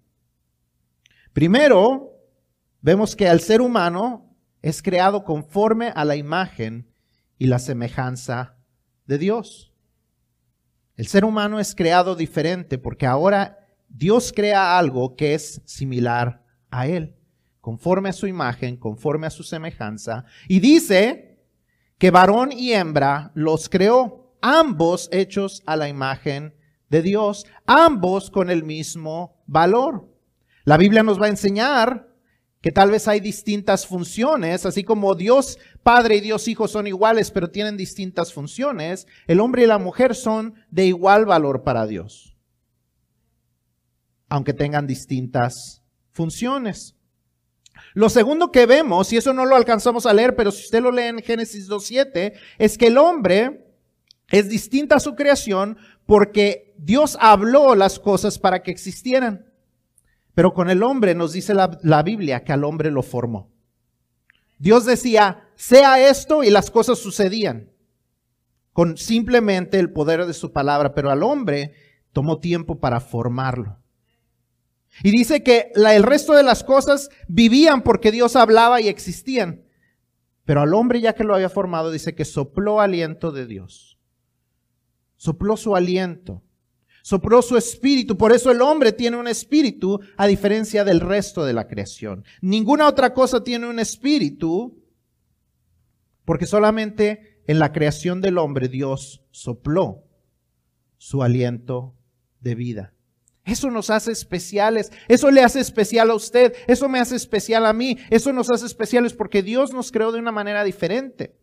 [1.33, 2.08] Primero,
[2.81, 6.91] vemos que el ser humano es creado conforme a la imagen
[7.37, 8.57] y la semejanza
[9.05, 9.73] de Dios.
[10.95, 16.87] El ser humano es creado diferente porque ahora Dios crea algo que es similar a
[16.87, 17.15] Él,
[17.61, 20.25] conforme a su imagen, conforme a su semejanza.
[20.47, 21.39] Y dice
[21.97, 26.53] que varón y hembra los creó, ambos hechos a la imagen
[26.89, 30.07] de Dios, ambos con el mismo valor.
[30.65, 32.08] La Biblia nos va a enseñar
[32.61, 37.31] que tal vez hay distintas funciones, así como Dios Padre y Dios Hijo son iguales,
[37.31, 42.35] pero tienen distintas funciones, el hombre y la mujer son de igual valor para Dios,
[44.27, 46.95] aunque tengan distintas funciones.
[47.93, 50.91] Lo segundo que vemos, y eso no lo alcanzamos a leer, pero si usted lo
[50.91, 53.65] lee en Génesis 2.7, es que el hombre
[54.27, 59.48] es distinta a su creación porque Dios habló las cosas para que existieran.
[60.39, 63.51] Pero con el hombre nos dice la, Biblia que al hombre lo formó.
[64.57, 67.73] Dios decía, sea esto y las cosas sucedían
[68.71, 71.73] con simplemente el poder de su palabra, pero al hombre
[72.13, 73.79] tomó tiempo para formarlo.
[75.03, 79.65] Y dice que el resto de las cosas vivían porque Dios hablaba y existían.
[80.45, 83.99] Pero al hombre ya que lo había formado, dice que sopló aliento de Dios.
[85.17, 86.43] Sopló su aliento
[87.09, 88.19] sopló su espíritu.
[88.19, 92.23] Por eso el hombre tiene un espíritu a diferencia del resto de la creación.
[92.39, 94.79] Ninguna otra cosa tiene un espíritu
[96.23, 100.03] porque solamente en la creación del hombre Dios sopló
[100.99, 101.95] su aliento
[102.41, 102.93] de vida.
[103.43, 104.91] Eso nos hace especiales.
[105.07, 106.53] Eso le hace especial a usted.
[106.67, 107.97] Eso me hace especial a mí.
[108.11, 111.35] Eso nos hace especiales porque Dios nos creó de una manera diferente.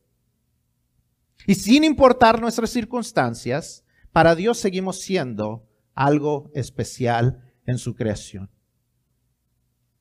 [1.45, 3.83] Y sin importar nuestras circunstancias,
[4.17, 8.49] para Dios seguimos siendo algo especial en su creación.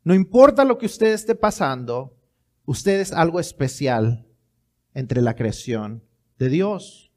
[0.06, 2.15] No importa lo que usted esté pasando,
[2.63, 4.25] usted es algo especial
[4.93, 6.01] entre la creación
[6.39, 7.12] de Dios.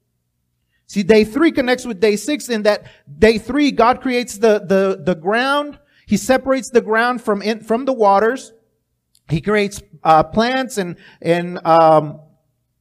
[0.87, 5.01] See, day three connects with day six in that day three, God creates the, the,
[5.01, 5.79] the ground.
[6.05, 8.51] He separates the ground from in, from the waters.
[9.29, 12.19] He creates uh, plants and and um,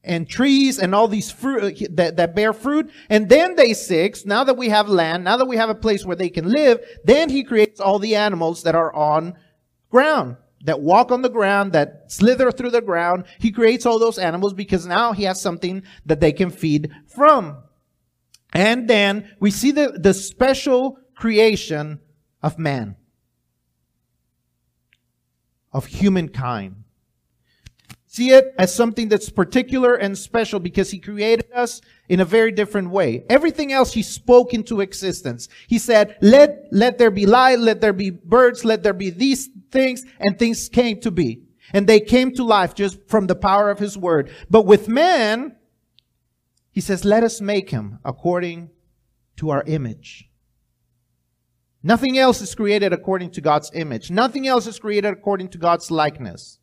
[0.05, 2.91] and trees and all these fruit uh, that, that bear fruit.
[3.11, 6.05] And then day six, now that we have land, now that we have a place
[6.05, 9.35] where they can live, then he creates all the animals that are on
[9.91, 13.25] ground, that walk on the ground, that slither through the ground.
[13.39, 17.63] He creates all those animals because now he has something that they can feed from.
[18.53, 22.01] And then we see the, the special creation
[22.43, 22.97] of man,
[25.73, 26.85] of humankind.
[28.11, 32.51] See it as something that's particular and special because he created us in a very
[32.51, 33.23] different way.
[33.29, 35.47] Everything else he spoke into existence.
[35.67, 39.51] He said, let, let there be light, let there be birds, let there be these
[39.71, 41.43] things, and things came to be.
[41.75, 44.31] And they came to life just from the power of his word.
[44.49, 45.57] But with man,
[46.71, 48.71] he says, let us make him according
[49.37, 50.31] to our image.
[51.83, 54.11] Nothing else is created according to God's image.
[54.11, 56.59] Nothing else is created according to God's likeness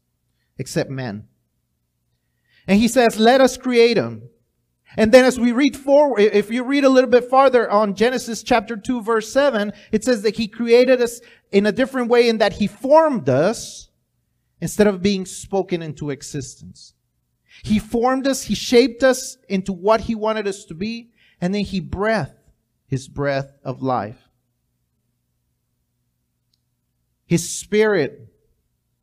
[0.58, 1.28] except men.
[2.68, 4.30] And he says, let us create him.
[4.98, 8.44] And then as we read forward, if you read a little bit farther on Genesis
[8.44, 11.20] chapter 2 verse 7, it says that he created us
[11.52, 13.90] in a different way in that he formed us
[14.62, 16.94] instead of being spoken into existence.
[17.64, 21.64] He formed us, he shaped us into what he wanted us to be, and then
[21.64, 22.32] he breathed
[22.88, 24.30] his breath of life.
[27.26, 28.30] His spirit,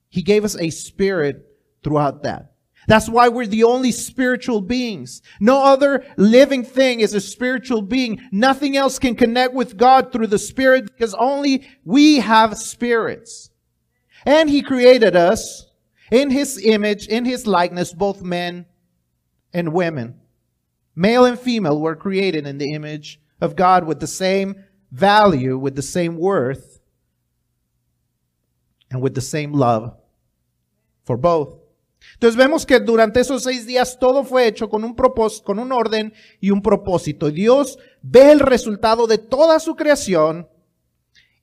[0.08, 1.44] he gave us a spirit
[1.82, 2.51] throughout that.
[2.88, 5.22] That's why we're the only spiritual beings.
[5.40, 8.20] No other living thing is a spiritual being.
[8.32, 13.50] Nothing else can connect with God through the Spirit because only we have spirits.
[14.26, 15.66] And He created us
[16.10, 18.66] in His image, in His likeness, both men
[19.52, 20.20] and women.
[20.94, 25.74] Male and female were created in the image of God with the same value, with
[25.74, 26.80] the same worth,
[28.90, 29.96] and with the same love
[31.04, 31.61] for both.
[32.14, 35.72] Entonces vemos que durante esos seis días todo fue hecho con un propósito, con un
[35.72, 37.30] orden y un propósito.
[37.30, 40.48] Dios ve el resultado de toda su creación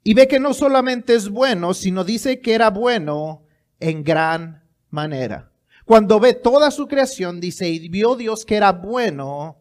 [0.04, 3.44] y ve que no solamente es bueno, sino dice que era bueno
[3.80, 5.52] en gran manera.
[5.86, 9.58] Cuando ve toda su creación, dice, y vio Dios que era bueno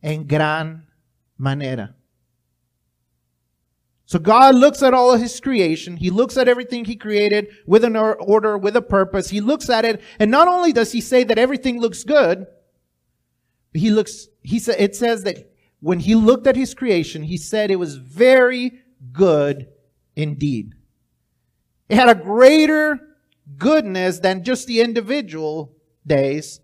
[0.00, 0.90] en gran
[1.36, 1.97] manera.
[4.08, 5.98] So God looks at all of his creation.
[5.98, 9.28] He looks at everything he created with an order, with a purpose.
[9.28, 10.00] He looks at it.
[10.18, 12.46] And not only does he say that everything looks good,
[13.74, 17.70] he looks, he said, it says that when he looked at his creation, he said
[17.70, 18.80] it was very
[19.12, 19.68] good
[20.16, 20.72] indeed.
[21.90, 22.98] It had a greater
[23.58, 26.60] goodness than just the individual days.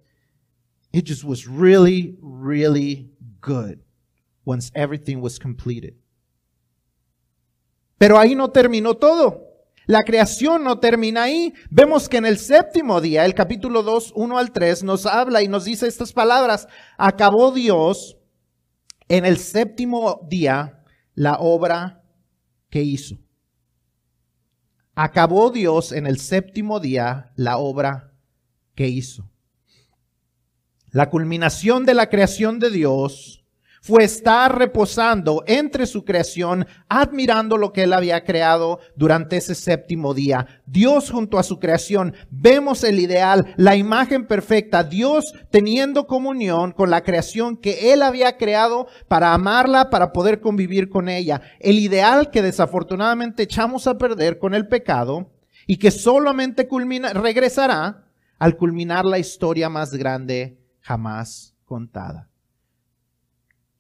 [0.95, 3.11] It just was really, really
[3.43, 3.83] good
[4.47, 5.97] once everything was completed.
[8.05, 9.49] Pero ahí no terminó todo.
[9.87, 11.55] La creación no termina ahí.
[11.71, 15.49] Vemos que en el séptimo día, el capítulo 2, 1 al 3, nos habla y
[15.49, 16.69] nos dice estas palabras.
[16.99, 18.19] Acabó Dios
[19.09, 22.03] en el séptimo día la obra
[22.69, 23.17] que hizo.
[24.95, 28.13] Acabó Dios en el séptimo día la obra
[28.75, 29.31] que hizo.
[30.91, 33.44] La culminación de la creación de Dios
[33.85, 40.15] fue estar reposando entre su creación, admirando lo que él había creado durante ese séptimo
[40.15, 40.63] día.
[40.65, 46.89] Dios junto a su creación, vemos el ideal, la imagen perfecta, Dios teniendo comunión con
[46.89, 51.43] la creación que él había creado para amarla, para poder convivir con ella.
[51.61, 55.31] El ideal que desafortunadamente echamos a perder con el pecado
[55.67, 58.07] y que solamente culmina, regresará
[58.39, 62.31] al culminar la historia más grande jamás contada.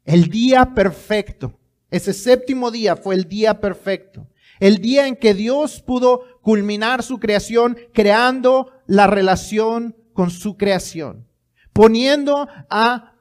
[0.04, 1.58] El día perfecto.
[1.90, 4.28] Ese séptimo día fue el día perfecto.
[4.60, 11.26] El día en que Dios pudo culminar su creación creando la relación con su creación.
[11.72, 13.14] Poniendo a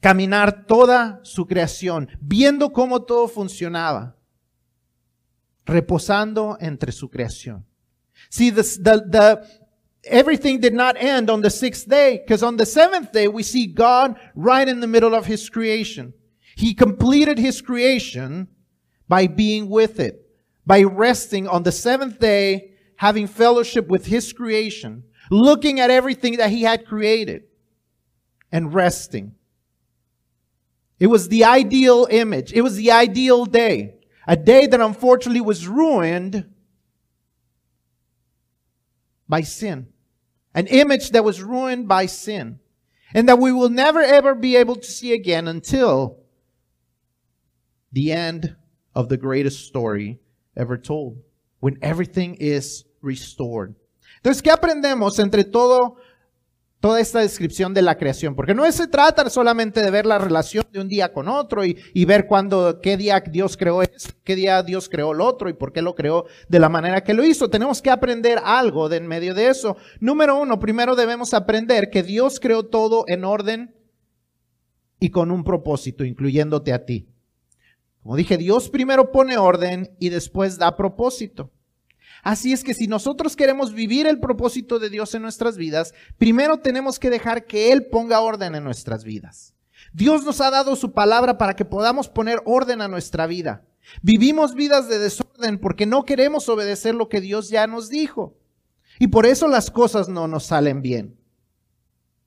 [0.00, 2.08] caminar toda su creación.
[2.20, 4.16] Viendo cómo todo funcionaba.
[5.64, 7.66] Reposando entre su creación.
[8.30, 9.38] See, the, the,
[10.08, 13.66] everything did not end on the sixth day, because on the seventh day, we see
[13.66, 16.12] God right in the middle of his creation.
[16.56, 18.48] He completed his creation
[19.08, 20.26] by being with it,
[20.66, 26.50] by resting on the seventh day, having fellowship with his creation, looking at everything that
[26.50, 27.44] he had created,
[28.50, 29.34] and resting.
[30.98, 32.52] It was the ideal image.
[32.52, 33.94] It was the ideal day.
[34.26, 36.52] A day that unfortunately was ruined
[39.28, 39.86] by sin.
[40.58, 42.58] An image that was ruined by sin.
[43.14, 46.18] And that we will never ever be able to see again until
[47.92, 48.56] the end
[48.94, 50.18] of the greatest story
[50.56, 51.22] ever told.
[51.60, 53.74] when everything is restored.
[54.22, 55.96] Entonces, ¿qué aprendemos entre todo
[56.80, 60.64] toda esta descripción de la creación, porque no se trata solamente de ver la relación
[60.70, 64.62] de un día con otro y, ver cuándo, qué día Dios creó eso, qué día
[64.62, 67.50] Dios creó el otro y por qué lo creó de la manera que lo hizo.
[67.50, 69.76] Tenemos que aprender algo de en medio de eso.
[70.00, 73.74] Número uno, primero debemos aprender que Dios creó todo en orden
[75.00, 77.08] y con un propósito, incluyéndote a ti.
[78.02, 81.50] Como dije, Dios primero pone orden y después da propósito.
[82.22, 86.58] Así es que si nosotros queremos vivir el propósito de Dios en nuestras vidas, primero
[86.58, 89.54] tenemos que dejar que Él ponga orden en nuestras vidas.
[89.92, 93.64] Dios nos ha dado su palabra para que podamos poner orden a nuestra vida.
[94.02, 98.36] Vivimos vidas de desorden porque no queremos obedecer lo que Dios ya nos dijo.
[98.98, 101.18] Y por eso las cosas no nos salen bien.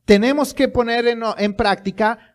[0.06, 2.31] Tenemos que poner en, práctica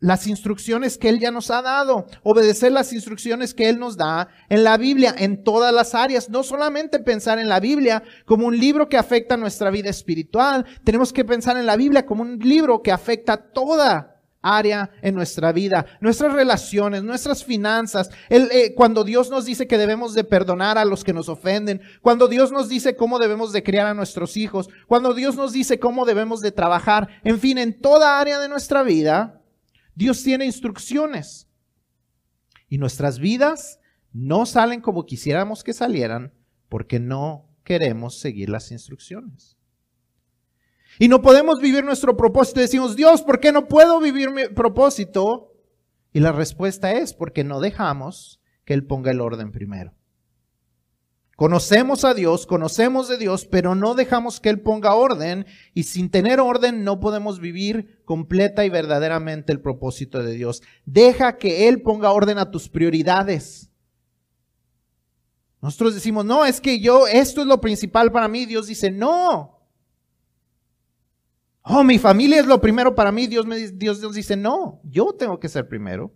[0.00, 4.28] las instrucciones que Él ya nos ha dado, obedecer las instrucciones que Él nos da
[4.48, 8.58] en la Biblia, en todas las áreas, no solamente pensar en la Biblia como un
[8.58, 12.82] libro que afecta nuestra vida espiritual, tenemos que pensar en la Biblia como un libro
[12.82, 14.12] que afecta toda
[14.42, 20.14] área en nuestra vida, nuestras relaciones, nuestras finanzas, eh, cuando Dios nos dice que debemos
[20.14, 23.86] de perdonar a los que nos ofenden, cuando Dios nos dice cómo debemos de criar
[23.86, 28.20] a nuestros hijos, cuando Dios nos dice cómo debemos de trabajar, en fin, en toda
[28.20, 29.41] área de nuestra vida,
[29.94, 31.48] Dios tiene instrucciones.
[32.68, 33.80] Y nuestras vidas
[34.12, 36.32] no salen como quisiéramos que salieran
[36.68, 39.56] porque no queremos seguir las instrucciones.
[40.98, 42.60] Y no podemos vivir nuestro propósito.
[42.60, 45.54] Decimos, Dios, ¿por qué no puedo vivir mi propósito?
[46.12, 49.94] Y la respuesta es porque no dejamos que Él ponga el orden primero.
[51.36, 56.10] Conocemos a Dios, conocemos de Dios, pero no dejamos que Él ponga orden y sin
[56.10, 60.62] tener orden no podemos vivir completa y verdaderamente el propósito de Dios.
[60.84, 63.70] Deja que Él ponga orden a tus prioridades.
[65.62, 68.44] Nosotros decimos, no, es que yo, esto es lo principal para mí.
[68.44, 69.58] Dios dice, no.
[71.62, 73.26] Oh, mi familia es lo primero para mí.
[73.26, 76.12] Dios, Dios, Dios dice, no, yo tengo que ser primero.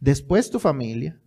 [0.00, 1.20] Después tu familia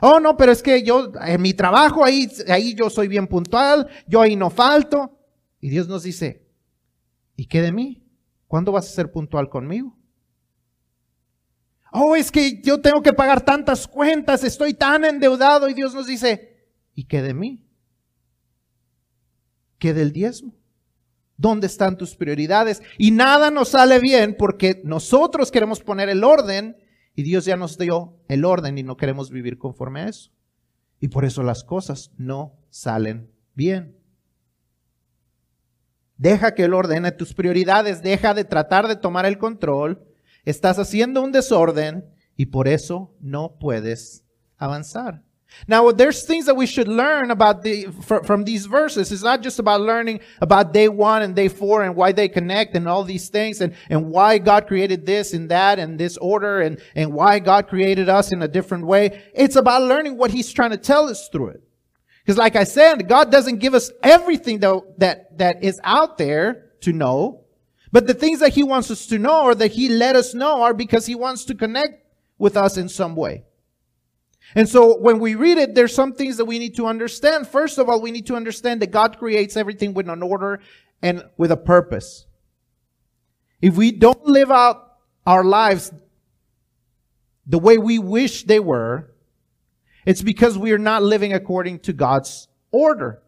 [0.00, 3.88] Oh, no, pero es que yo, en mi trabajo, ahí, ahí yo soy bien puntual,
[4.06, 5.18] yo ahí no falto.
[5.60, 6.48] Y Dios nos dice,
[7.36, 8.04] ¿y qué de mí?
[8.48, 9.96] ¿Cuándo vas a ser puntual conmigo?
[11.92, 15.68] Oh, es que yo tengo que pagar tantas cuentas, estoy tan endeudado.
[15.68, 17.64] Y Dios nos dice, ¿y qué de mí?
[19.78, 20.54] ¿Qué del diezmo?
[21.36, 22.82] ¿Dónde están tus prioridades?
[22.98, 26.76] Y nada nos sale bien porque nosotros queremos poner el orden
[27.14, 30.30] y Dios ya nos dio el orden y no queremos vivir conforme a eso.
[31.00, 33.98] Y por eso las cosas no salen bien.
[36.16, 40.06] Deja que Él ordene tus prioridades, deja de tratar de tomar el control.
[40.44, 42.04] Estás haciendo un desorden
[42.36, 44.24] y por eso no puedes
[44.56, 45.24] avanzar.
[45.68, 47.86] Now, there's things that we should learn about the,
[48.24, 49.12] from these verses.
[49.12, 52.74] It's not just about learning about day one and day four and why they connect
[52.74, 56.60] and all these things and, and why God created this and that and this order
[56.60, 59.22] and, and why God created us in a different way.
[59.34, 61.62] It's about learning what He's trying to tell us through it.
[62.24, 66.70] Because like I said, God doesn't give us everything though that, that is out there
[66.80, 67.44] to know.
[67.92, 70.62] But the things that He wants us to know or that He let us know
[70.62, 72.04] are because He wants to connect
[72.38, 73.44] with us in some way.
[74.54, 77.48] And so when we read it, there's some things that we need to understand.
[77.48, 80.60] First of all, we need to understand that God creates everything with an order
[81.00, 82.26] and with a purpose.
[83.60, 84.96] If we don't live out
[85.26, 85.92] our lives
[87.46, 89.10] the way we wish they were,
[90.04, 93.22] it's because we are not living according to God's order.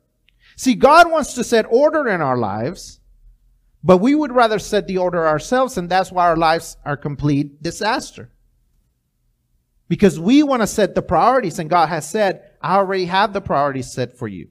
[0.57, 3.01] See, God wants to set order in our lives,
[3.83, 7.62] but we would rather set the order ourselves, and that's why our lives are complete
[7.62, 8.31] disaster.
[9.89, 13.41] Because we want to set the priorities, and God has said, I already have the
[13.41, 14.49] priorities set for you.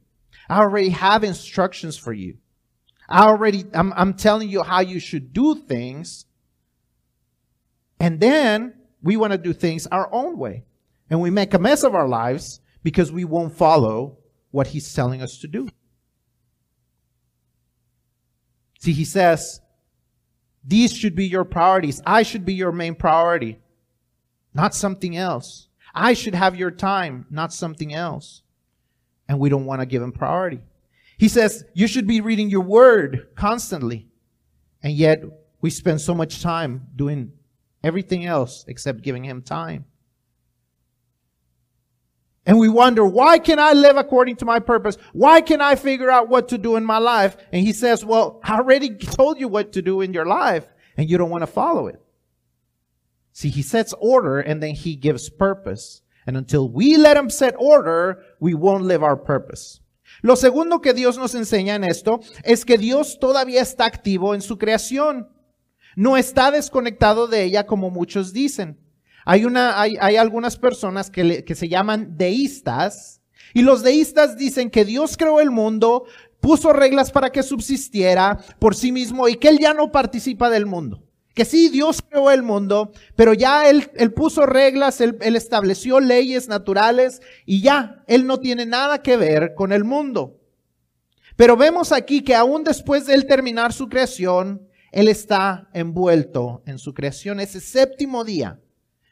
[0.48, 2.38] I already have instructions for you.
[3.10, 6.26] I already, I'm, I'm telling you how you should do things.
[8.00, 10.66] And then we want to do things our own way.
[11.10, 14.18] And we make a mess of our lives because we won't follow
[14.52, 15.68] what He's telling us to do.
[18.80, 19.62] See, He says,
[20.64, 22.02] these should be your priorities.
[22.06, 23.60] I should be your main priority
[24.54, 25.68] not something else.
[25.94, 28.42] I should have your time, not something else.
[29.28, 30.60] And we don't want to give him priority.
[31.18, 34.08] He says, you should be reading your word constantly.
[34.82, 35.24] And yet
[35.62, 37.32] we spend so much time doing
[37.84, 39.86] everything else except giving him time.
[42.46, 44.98] And we wonder, why can I live according to my purpose?
[45.14, 47.38] Why can I figure out what to do in my life?
[47.54, 51.10] And he says, well, I already told you what to do in your life and
[51.10, 52.03] you don't want to follow it.
[53.34, 56.02] See, he sets order and then he gives purpose.
[56.26, 59.82] And until we let him set order, we won't live our purpose.
[60.22, 64.42] Lo segundo que Dios nos enseña en esto es que Dios todavía está activo en
[64.42, 65.28] su creación.
[65.96, 68.80] No está desconectado de ella como muchos dicen.
[69.26, 73.22] Hay, una, hay, hay algunas personas que, le- que se llaman deístas
[73.54, 76.06] y los deístas dicen que Dios creó el mundo,
[76.40, 80.66] puso reglas para que subsistiera por sí mismo y que Él ya no participa del
[80.66, 81.04] mundo.
[81.34, 86.00] Que sí, Dios creó el mundo, pero ya Él, él puso reglas, él, él estableció
[86.00, 90.40] leyes naturales y ya, Él no tiene nada que ver con el mundo.
[91.36, 96.78] Pero vemos aquí que aún después de Él terminar su creación, Él está envuelto en
[96.78, 97.40] su creación.
[97.40, 98.60] Ese séptimo día,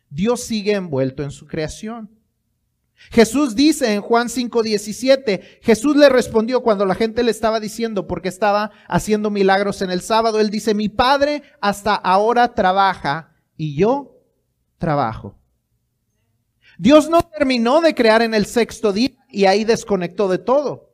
[0.10, 2.10] Dios sigue envuelto en su creación.
[3.10, 8.30] Jesús dice en Juan 5:17, Jesús le respondió cuando la gente le estaba diciendo porque
[8.30, 14.18] estaba haciendo milagros en el sábado, él dice, mi padre hasta ahora trabaja y yo
[14.78, 15.38] trabajo.
[16.78, 20.91] Dios no terminó de crear en el sexto día y ahí desconectó de todo.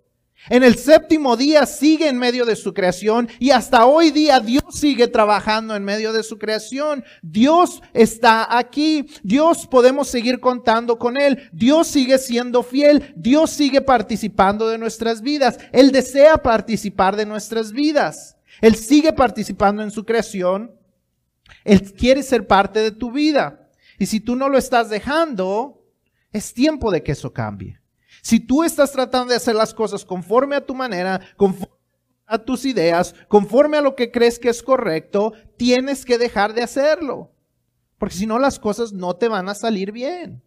[0.49, 4.63] En el séptimo día sigue en medio de su creación y hasta hoy día Dios
[4.71, 7.03] sigue trabajando en medio de su creación.
[7.21, 9.07] Dios está aquí.
[9.23, 11.49] Dios podemos seguir contando con Él.
[11.51, 13.13] Dios sigue siendo fiel.
[13.17, 15.57] Dios sigue participando de nuestras vidas.
[15.73, 18.37] Él desea participar de nuestras vidas.
[18.61, 20.71] Él sigue participando en su creación.
[21.65, 23.69] Él quiere ser parte de tu vida.
[23.99, 25.83] Y si tú no lo estás dejando,
[26.31, 27.81] es tiempo de que eso cambie.
[28.21, 31.75] Si tú estás tratando de hacer las cosas conforme a tu manera, conforme
[32.25, 36.63] a tus ideas, conforme a lo que crees que es correcto, tienes que dejar de
[36.63, 37.31] hacerlo.
[37.97, 40.43] Porque si no, las cosas no te van a salir bien.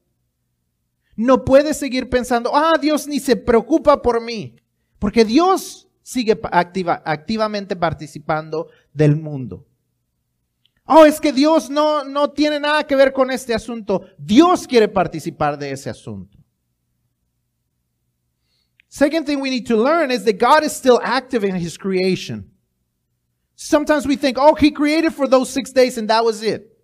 [1.16, 4.56] No puedes seguir pensando, ah, Dios ni se preocupa por mí.
[4.98, 9.66] Porque Dios sigue activa- activamente participando del mundo.
[10.84, 14.02] Oh, es que Dios no, no tiene nada que ver con este asunto.
[14.18, 16.36] Dios quiere participar de ese asunto.
[18.90, 22.50] Second thing we need to learn is that God is still active in his creation.
[23.54, 26.76] Sometimes we think, oh, he created for those six days and that was it.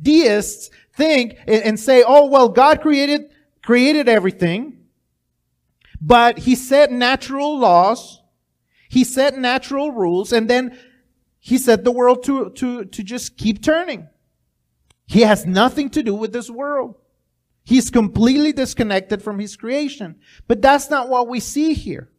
[0.00, 3.30] Deists think and say, oh, well, God created,
[3.62, 4.78] created everything,
[6.00, 8.20] but he set natural laws,
[8.88, 10.76] he set natural rules, and then
[11.38, 14.08] he set the world to, to, to just keep turning.
[15.06, 16.96] He has nothing to do with this world.
[17.64, 20.16] He's completely disconnected from his creation.
[20.48, 22.12] But that's not what we see here.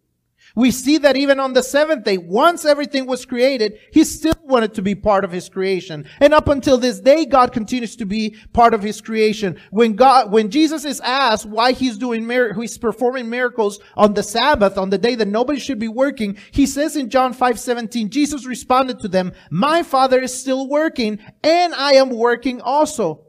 [0.55, 4.75] We see that even on the seventh day, once everything was created, he still wanted
[4.75, 6.05] to be part of his creation.
[6.19, 9.59] And up until this day, God continues to be part of his creation.
[9.71, 14.77] When God, when Jesus is asked why he's doing he's performing miracles on the Sabbath,
[14.77, 18.45] on the day that nobody should be working, he says in John 5, 17, Jesus
[18.45, 23.25] responded to them, my father is still working and I am working also.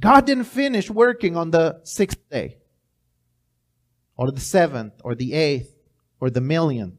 [0.00, 2.58] God didn't finish working on the sixth day,
[4.16, 5.74] or the seventh, or the eighth,
[6.20, 6.94] or the millionth.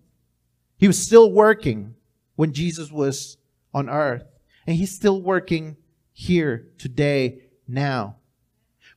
[0.77, 1.95] He was still working
[2.35, 3.37] when Jesus was
[3.73, 4.23] on earth.
[4.65, 5.77] And he's still working
[6.11, 8.17] here today, now.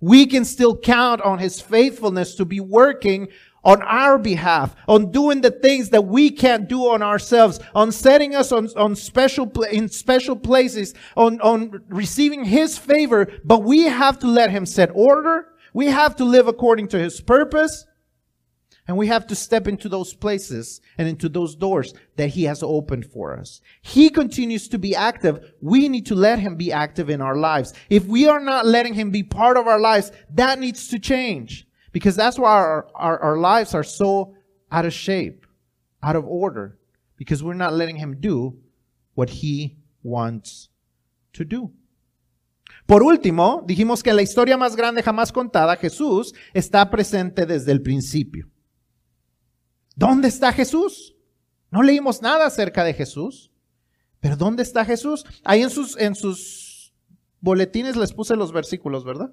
[0.00, 3.28] We can still count on his faithfulness to be working
[3.64, 8.34] on our behalf, on doing the things that we can't do on ourselves, on setting
[8.34, 13.28] us on, on special, pla- in special places, on, on receiving his favor.
[13.44, 15.48] But we have to let him set order.
[15.74, 17.86] We have to live according to his purpose.
[18.88, 22.60] And we have to step into those places and into those doors that he has
[22.60, 23.60] opened for us.
[23.82, 25.52] He continues to be active.
[25.60, 27.72] We need to let him be active in our lives.
[27.88, 31.68] If we are not letting him be part of our lives, that needs to change.
[31.92, 34.34] Because that's why our, our, our lives are so
[34.70, 35.46] out of shape,
[36.02, 36.78] out of order.
[37.16, 38.58] Because we're not letting him do
[39.14, 40.68] what he wants
[41.34, 41.72] to do.
[42.86, 47.72] Por último, dijimos que en la historia más grande jamás contada, Jesús está presente desde
[47.72, 48.48] el principio.
[49.94, 51.14] ¿Dónde está Jesús?
[51.70, 53.50] No leímos nada acerca de Jesús.
[54.20, 55.24] Pero ¿dónde está Jesús?
[55.44, 56.92] Ahí en sus, en sus
[57.40, 59.32] boletines les puse los versículos, ¿verdad?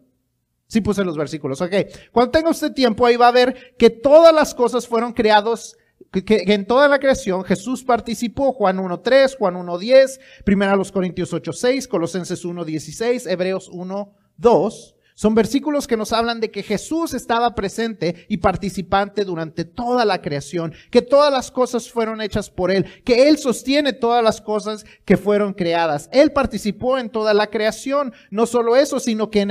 [0.67, 1.61] Sí puse los versículos.
[1.61, 1.73] Ok.
[2.11, 5.77] Cuando tenga usted tiempo, ahí va a ver que todas las cosas fueron creados,
[6.11, 8.53] que, que en toda la creación Jesús participó.
[8.53, 14.96] Juan 1.3, Juan 1.10, Primera los Corintios 8.6, Colosenses 1.16, Hebreos 1.2.
[15.19, 20.21] Son versículos que nos hablan de que Jesús estaba presente y participante durante toda la
[20.21, 24.85] creación, que todas las cosas fueron hechas por Él, que Él sostiene todas las cosas
[25.05, 26.07] que fueron creadas.
[26.13, 28.13] Él participó en toda la creación.
[28.29, 29.49] No solo eso, sino que en,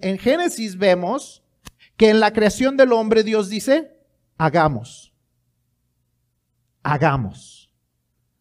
[0.00, 1.42] en- Génesis vemos
[1.96, 3.98] que en la creación del hombre Dios dice,
[4.36, 5.12] hagamos.
[6.84, 7.72] Hagamos.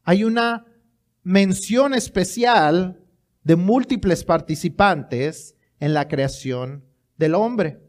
[0.03, 0.63] Hay una
[1.23, 3.03] mención especial
[3.43, 6.86] de múltiples participantes en la creación
[7.17, 7.80] del hombre.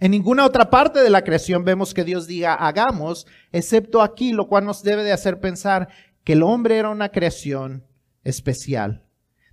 [0.00, 4.48] En ninguna otra parte de la creación vemos que Dios diga hagamos, excepto aquí, lo
[4.48, 5.88] cual nos debe de hacer pensar
[6.24, 7.86] que el hombre era una creación
[8.24, 9.04] especial.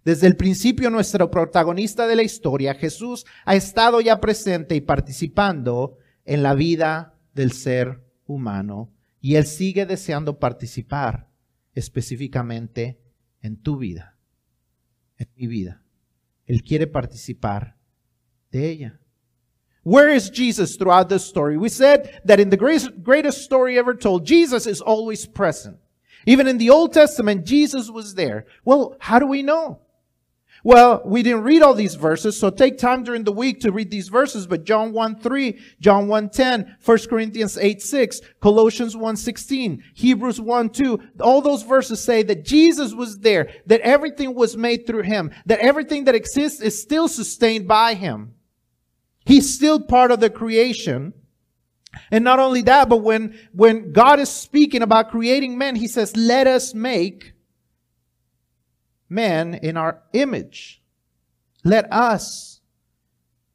[0.04, 5.98] Desde el principio nuestro protagonista de la historia, Jesús, ha estado ya presente y participando
[6.26, 8.92] en la vida del ser humano
[9.22, 11.30] y él sigue deseando participar
[11.74, 13.00] específicamente
[13.42, 14.18] en tu vida,
[15.18, 15.84] en mi vida.
[16.50, 17.76] Él quiere participar
[18.52, 19.00] de ella.
[19.84, 21.58] Where is Jesus throughout this story?
[21.58, 25.78] We said that in the greatest, greatest story ever told, Jesus is always present.
[26.26, 28.46] Even in the Old Testament, Jesus was there.
[28.66, 29.80] Well, how do we know?
[30.64, 33.90] Well, we didn't read all these verses, so take time during the week to read
[33.90, 39.16] these verses, but John 1 3, John 1 10, 1 Corinthians 8 6, Colossians 1
[39.16, 44.58] 16, Hebrews 1 2, all those verses say that Jesus was there, that everything was
[44.58, 48.34] made through him, that everything that exists is still sustained by him.
[49.26, 51.14] He's still part of the creation.
[52.12, 56.16] And not only that, but when, when God is speaking about creating men, he says,
[56.16, 57.34] let us make
[59.10, 60.82] man in our image.
[61.64, 62.60] Let us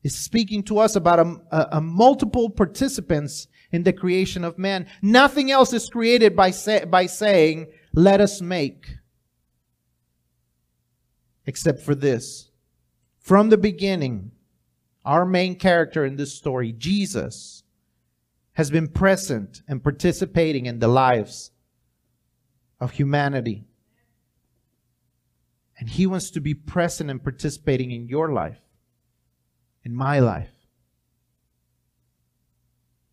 [0.05, 4.87] is speaking to us about a, a, a, multiple participants in the creation of man.
[5.01, 8.99] Nothing else is created by, say, by saying, let us make.
[11.47, 12.51] Except for this.
[13.19, 14.33] From the beginning,
[15.05, 17.63] our main character in this story, Jesus,
[18.53, 21.51] has been present and participating in the lives
[22.79, 23.65] of humanity.
[25.85, 28.59] And He wants to be present and participating in your life,
[29.85, 30.49] in my life.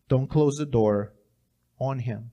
[0.08, 1.12] Don't close the door
[1.78, 2.30] on Him.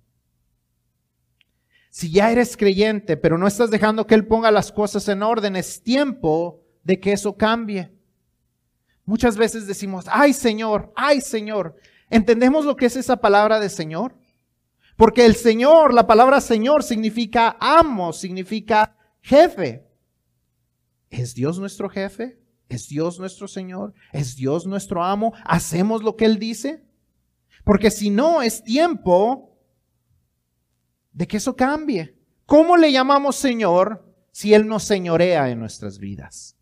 [1.89, 5.57] Si ya eres creyente, pero no estás dejando que Él ponga las cosas en orden,
[5.57, 7.91] es tiempo de que eso cambie.
[9.03, 11.75] Muchas veces decimos, ay Señor, ay Señor.
[12.09, 14.15] ¿Entendemos lo que es esa palabra de Señor?
[14.95, 19.88] Porque el Señor, la palabra Señor significa amo, significa jefe.
[21.09, 22.39] ¿Es Dios nuestro jefe?
[22.67, 23.93] ¿Es Dios nuestro Señor?
[24.13, 25.33] ¿Es Dios nuestro amo?
[25.43, 26.83] ¿Hacemos lo que Él dice?
[27.65, 29.57] Porque si no, es tiempo
[31.11, 32.15] de que eso cambie.
[32.45, 36.55] ¿Cómo le llamamos Señor si Él nos señorea en nuestras vidas?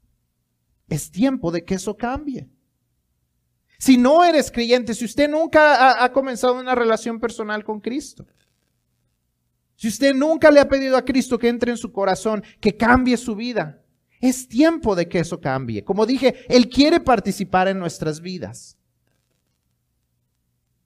[0.89, 2.49] Es tiempo de que eso cambie.
[3.77, 8.25] Si no eres creyente, si usted nunca ha, ha, comenzado una relación personal con Cristo,
[9.75, 13.17] si usted nunca le ha pedido a Cristo que entre en su corazón, que cambie
[13.17, 13.83] su vida,
[14.19, 15.83] es tiempo de que eso cambie.
[15.83, 18.77] Como dije, Él quiere participar en nuestras vidas.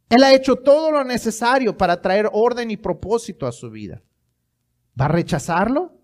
[0.10, 4.04] Él ha hecho todo lo necesario para traer orden y propósito a su vida.
[5.00, 5.98] ¿Va a rechazarlo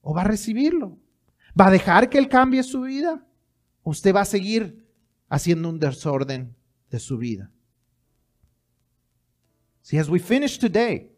[0.00, 0.96] o va a recibirlo?
[1.60, 3.26] ¿Va a dejar que Él cambie su vida?
[3.82, 4.86] ¿O usted va a seguir
[5.28, 6.54] haciendo un desorden
[6.88, 7.50] de su vida?
[9.82, 11.10] See, as we finish today,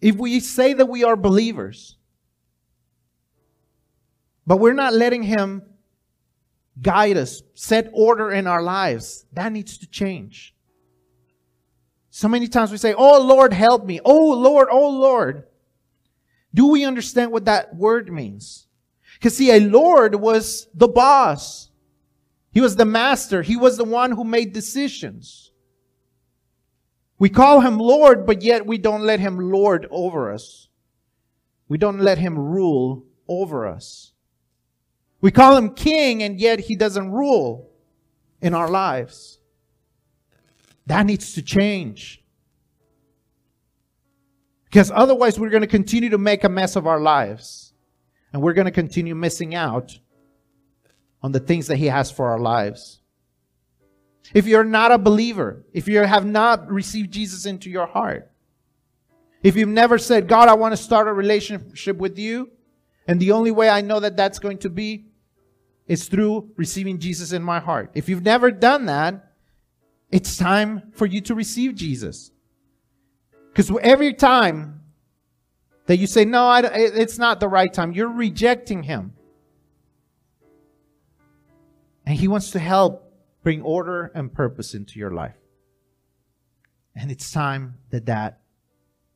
[0.00, 1.98] if we say that we are believers,
[4.46, 5.62] but we're not letting Him
[6.80, 9.26] guide us, set order in our lives.
[9.32, 10.54] That needs to change.
[12.10, 14.00] So many times we say, Oh Lord, help me.
[14.04, 15.44] Oh Lord, oh Lord.
[16.52, 18.68] Do we understand what that word means?
[19.14, 21.70] Because see, a Lord was the boss.
[22.52, 23.42] He was the master.
[23.42, 25.50] He was the one who made decisions.
[27.18, 30.68] We call him Lord, but yet we don't let him lord over us.
[31.68, 34.13] We don't let him rule over us.
[35.24, 37.70] We call him king, and yet he doesn't rule
[38.42, 39.38] in our lives.
[40.84, 42.22] That needs to change.
[44.66, 47.72] Because otherwise, we're going to continue to make a mess of our lives.
[48.34, 49.98] And we're going to continue missing out
[51.22, 53.00] on the things that he has for our lives.
[54.34, 58.30] If you're not a believer, if you have not received Jesus into your heart,
[59.42, 62.50] if you've never said, God, I want to start a relationship with you,
[63.08, 65.06] and the only way I know that that's going to be
[65.86, 67.90] is through receiving Jesus in my heart.
[67.94, 69.32] If you've never done that,
[70.10, 72.30] it's time for you to receive Jesus.
[73.48, 74.80] Because every time
[75.86, 79.12] that you say, no, I, it's not the right time, you're rejecting Him.
[82.06, 83.12] And He wants to help
[83.42, 85.36] bring order and purpose into your life.
[86.96, 88.40] And it's time that that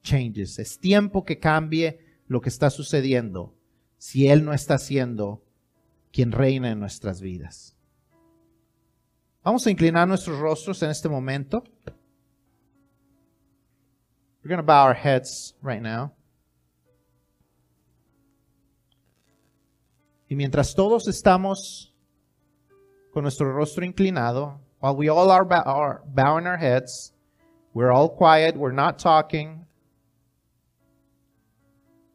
[0.02, 0.58] changes.
[0.58, 1.98] Es tiempo que cambie
[2.28, 3.52] lo que está sucediendo
[3.98, 5.40] si Él no está haciendo
[6.12, 7.74] quien reina en nuestras vidas.
[9.44, 11.64] Vamos a inclinar nuestros rostros en este momento.
[14.42, 16.12] We're going to bow our heads right now.
[20.30, 21.94] Y mientras todos estamos
[23.12, 27.12] con nuestro rostro inclinado, while we all are, bow- are bowing our heads,
[27.72, 29.64] we're all quiet, we're not talking,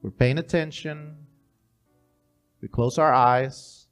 [0.01, 1.17] we're paying attention,
[2.61, 3.82] we close our eyes.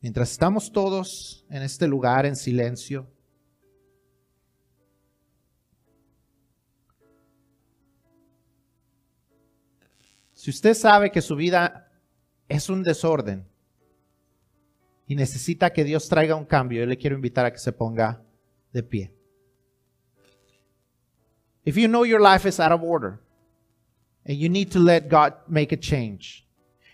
[0.00, 3.06] Mientras estamos todos en este lugar en silencio,
[10.32, 11.92] si usted sabe que su vida
[12.48, 13.46] es un desorden
[15.06, 18.22] y necesita que Dios traiga un cambio, yo le quiero invitar a que se ponga
[18.72, 19.12] de pie.
[21.62, 23.20] If you know your life is out of order
[24.24, 26.46] and you need to let God make a change,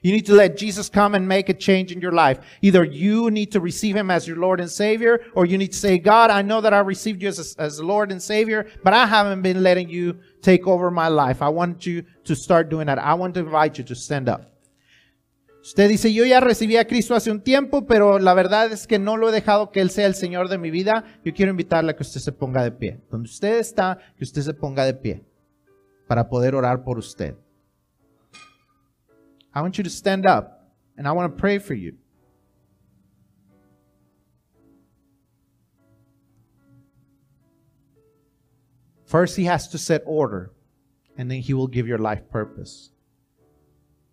[0.07, 2.39] you need to let Jesus come and make a change in your life.
[2.63, 5.79] Either you need to receive Him as your Lord and Savior, or you need to
[5.79, 9.05] say, God, I know that I received you as, as Lord and Savior, but I
[9.05, 11.43] haven't been letting you take over my life.
[11.43, 13.01] I want you to start doing that.
[13.01, 14.53] I want to invite you to stand up.
[15.61, 19.01] Usted dice, yo ya recibí a Cristo hace un tiempo, pero la verdad es que
[19.01, 21.03] no lo he dejado que Él sea el Señor de mi vida.
[21.25, 23.01] Yo quiero invitarle a que usted se ponga de pie.
[23.11, 25.25] Donde usted está, que usted se ponga de pie
[26.07, 27.35] para poder orar por usted.
[29.57, 31.95] I want you to stand up and I want to pray for you.
[39.07, 40.53] First, He has to set order
[41.17, 42.93] and then He will give your life purpose.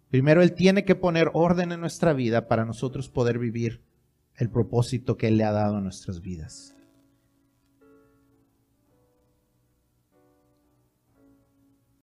[0.10, 3.82] Primero Él tiene que poner orden en nuestra vida para nosotros poder vivir
[4.38, 6.73] el propósito que Él le ha dado a nuestras vidas.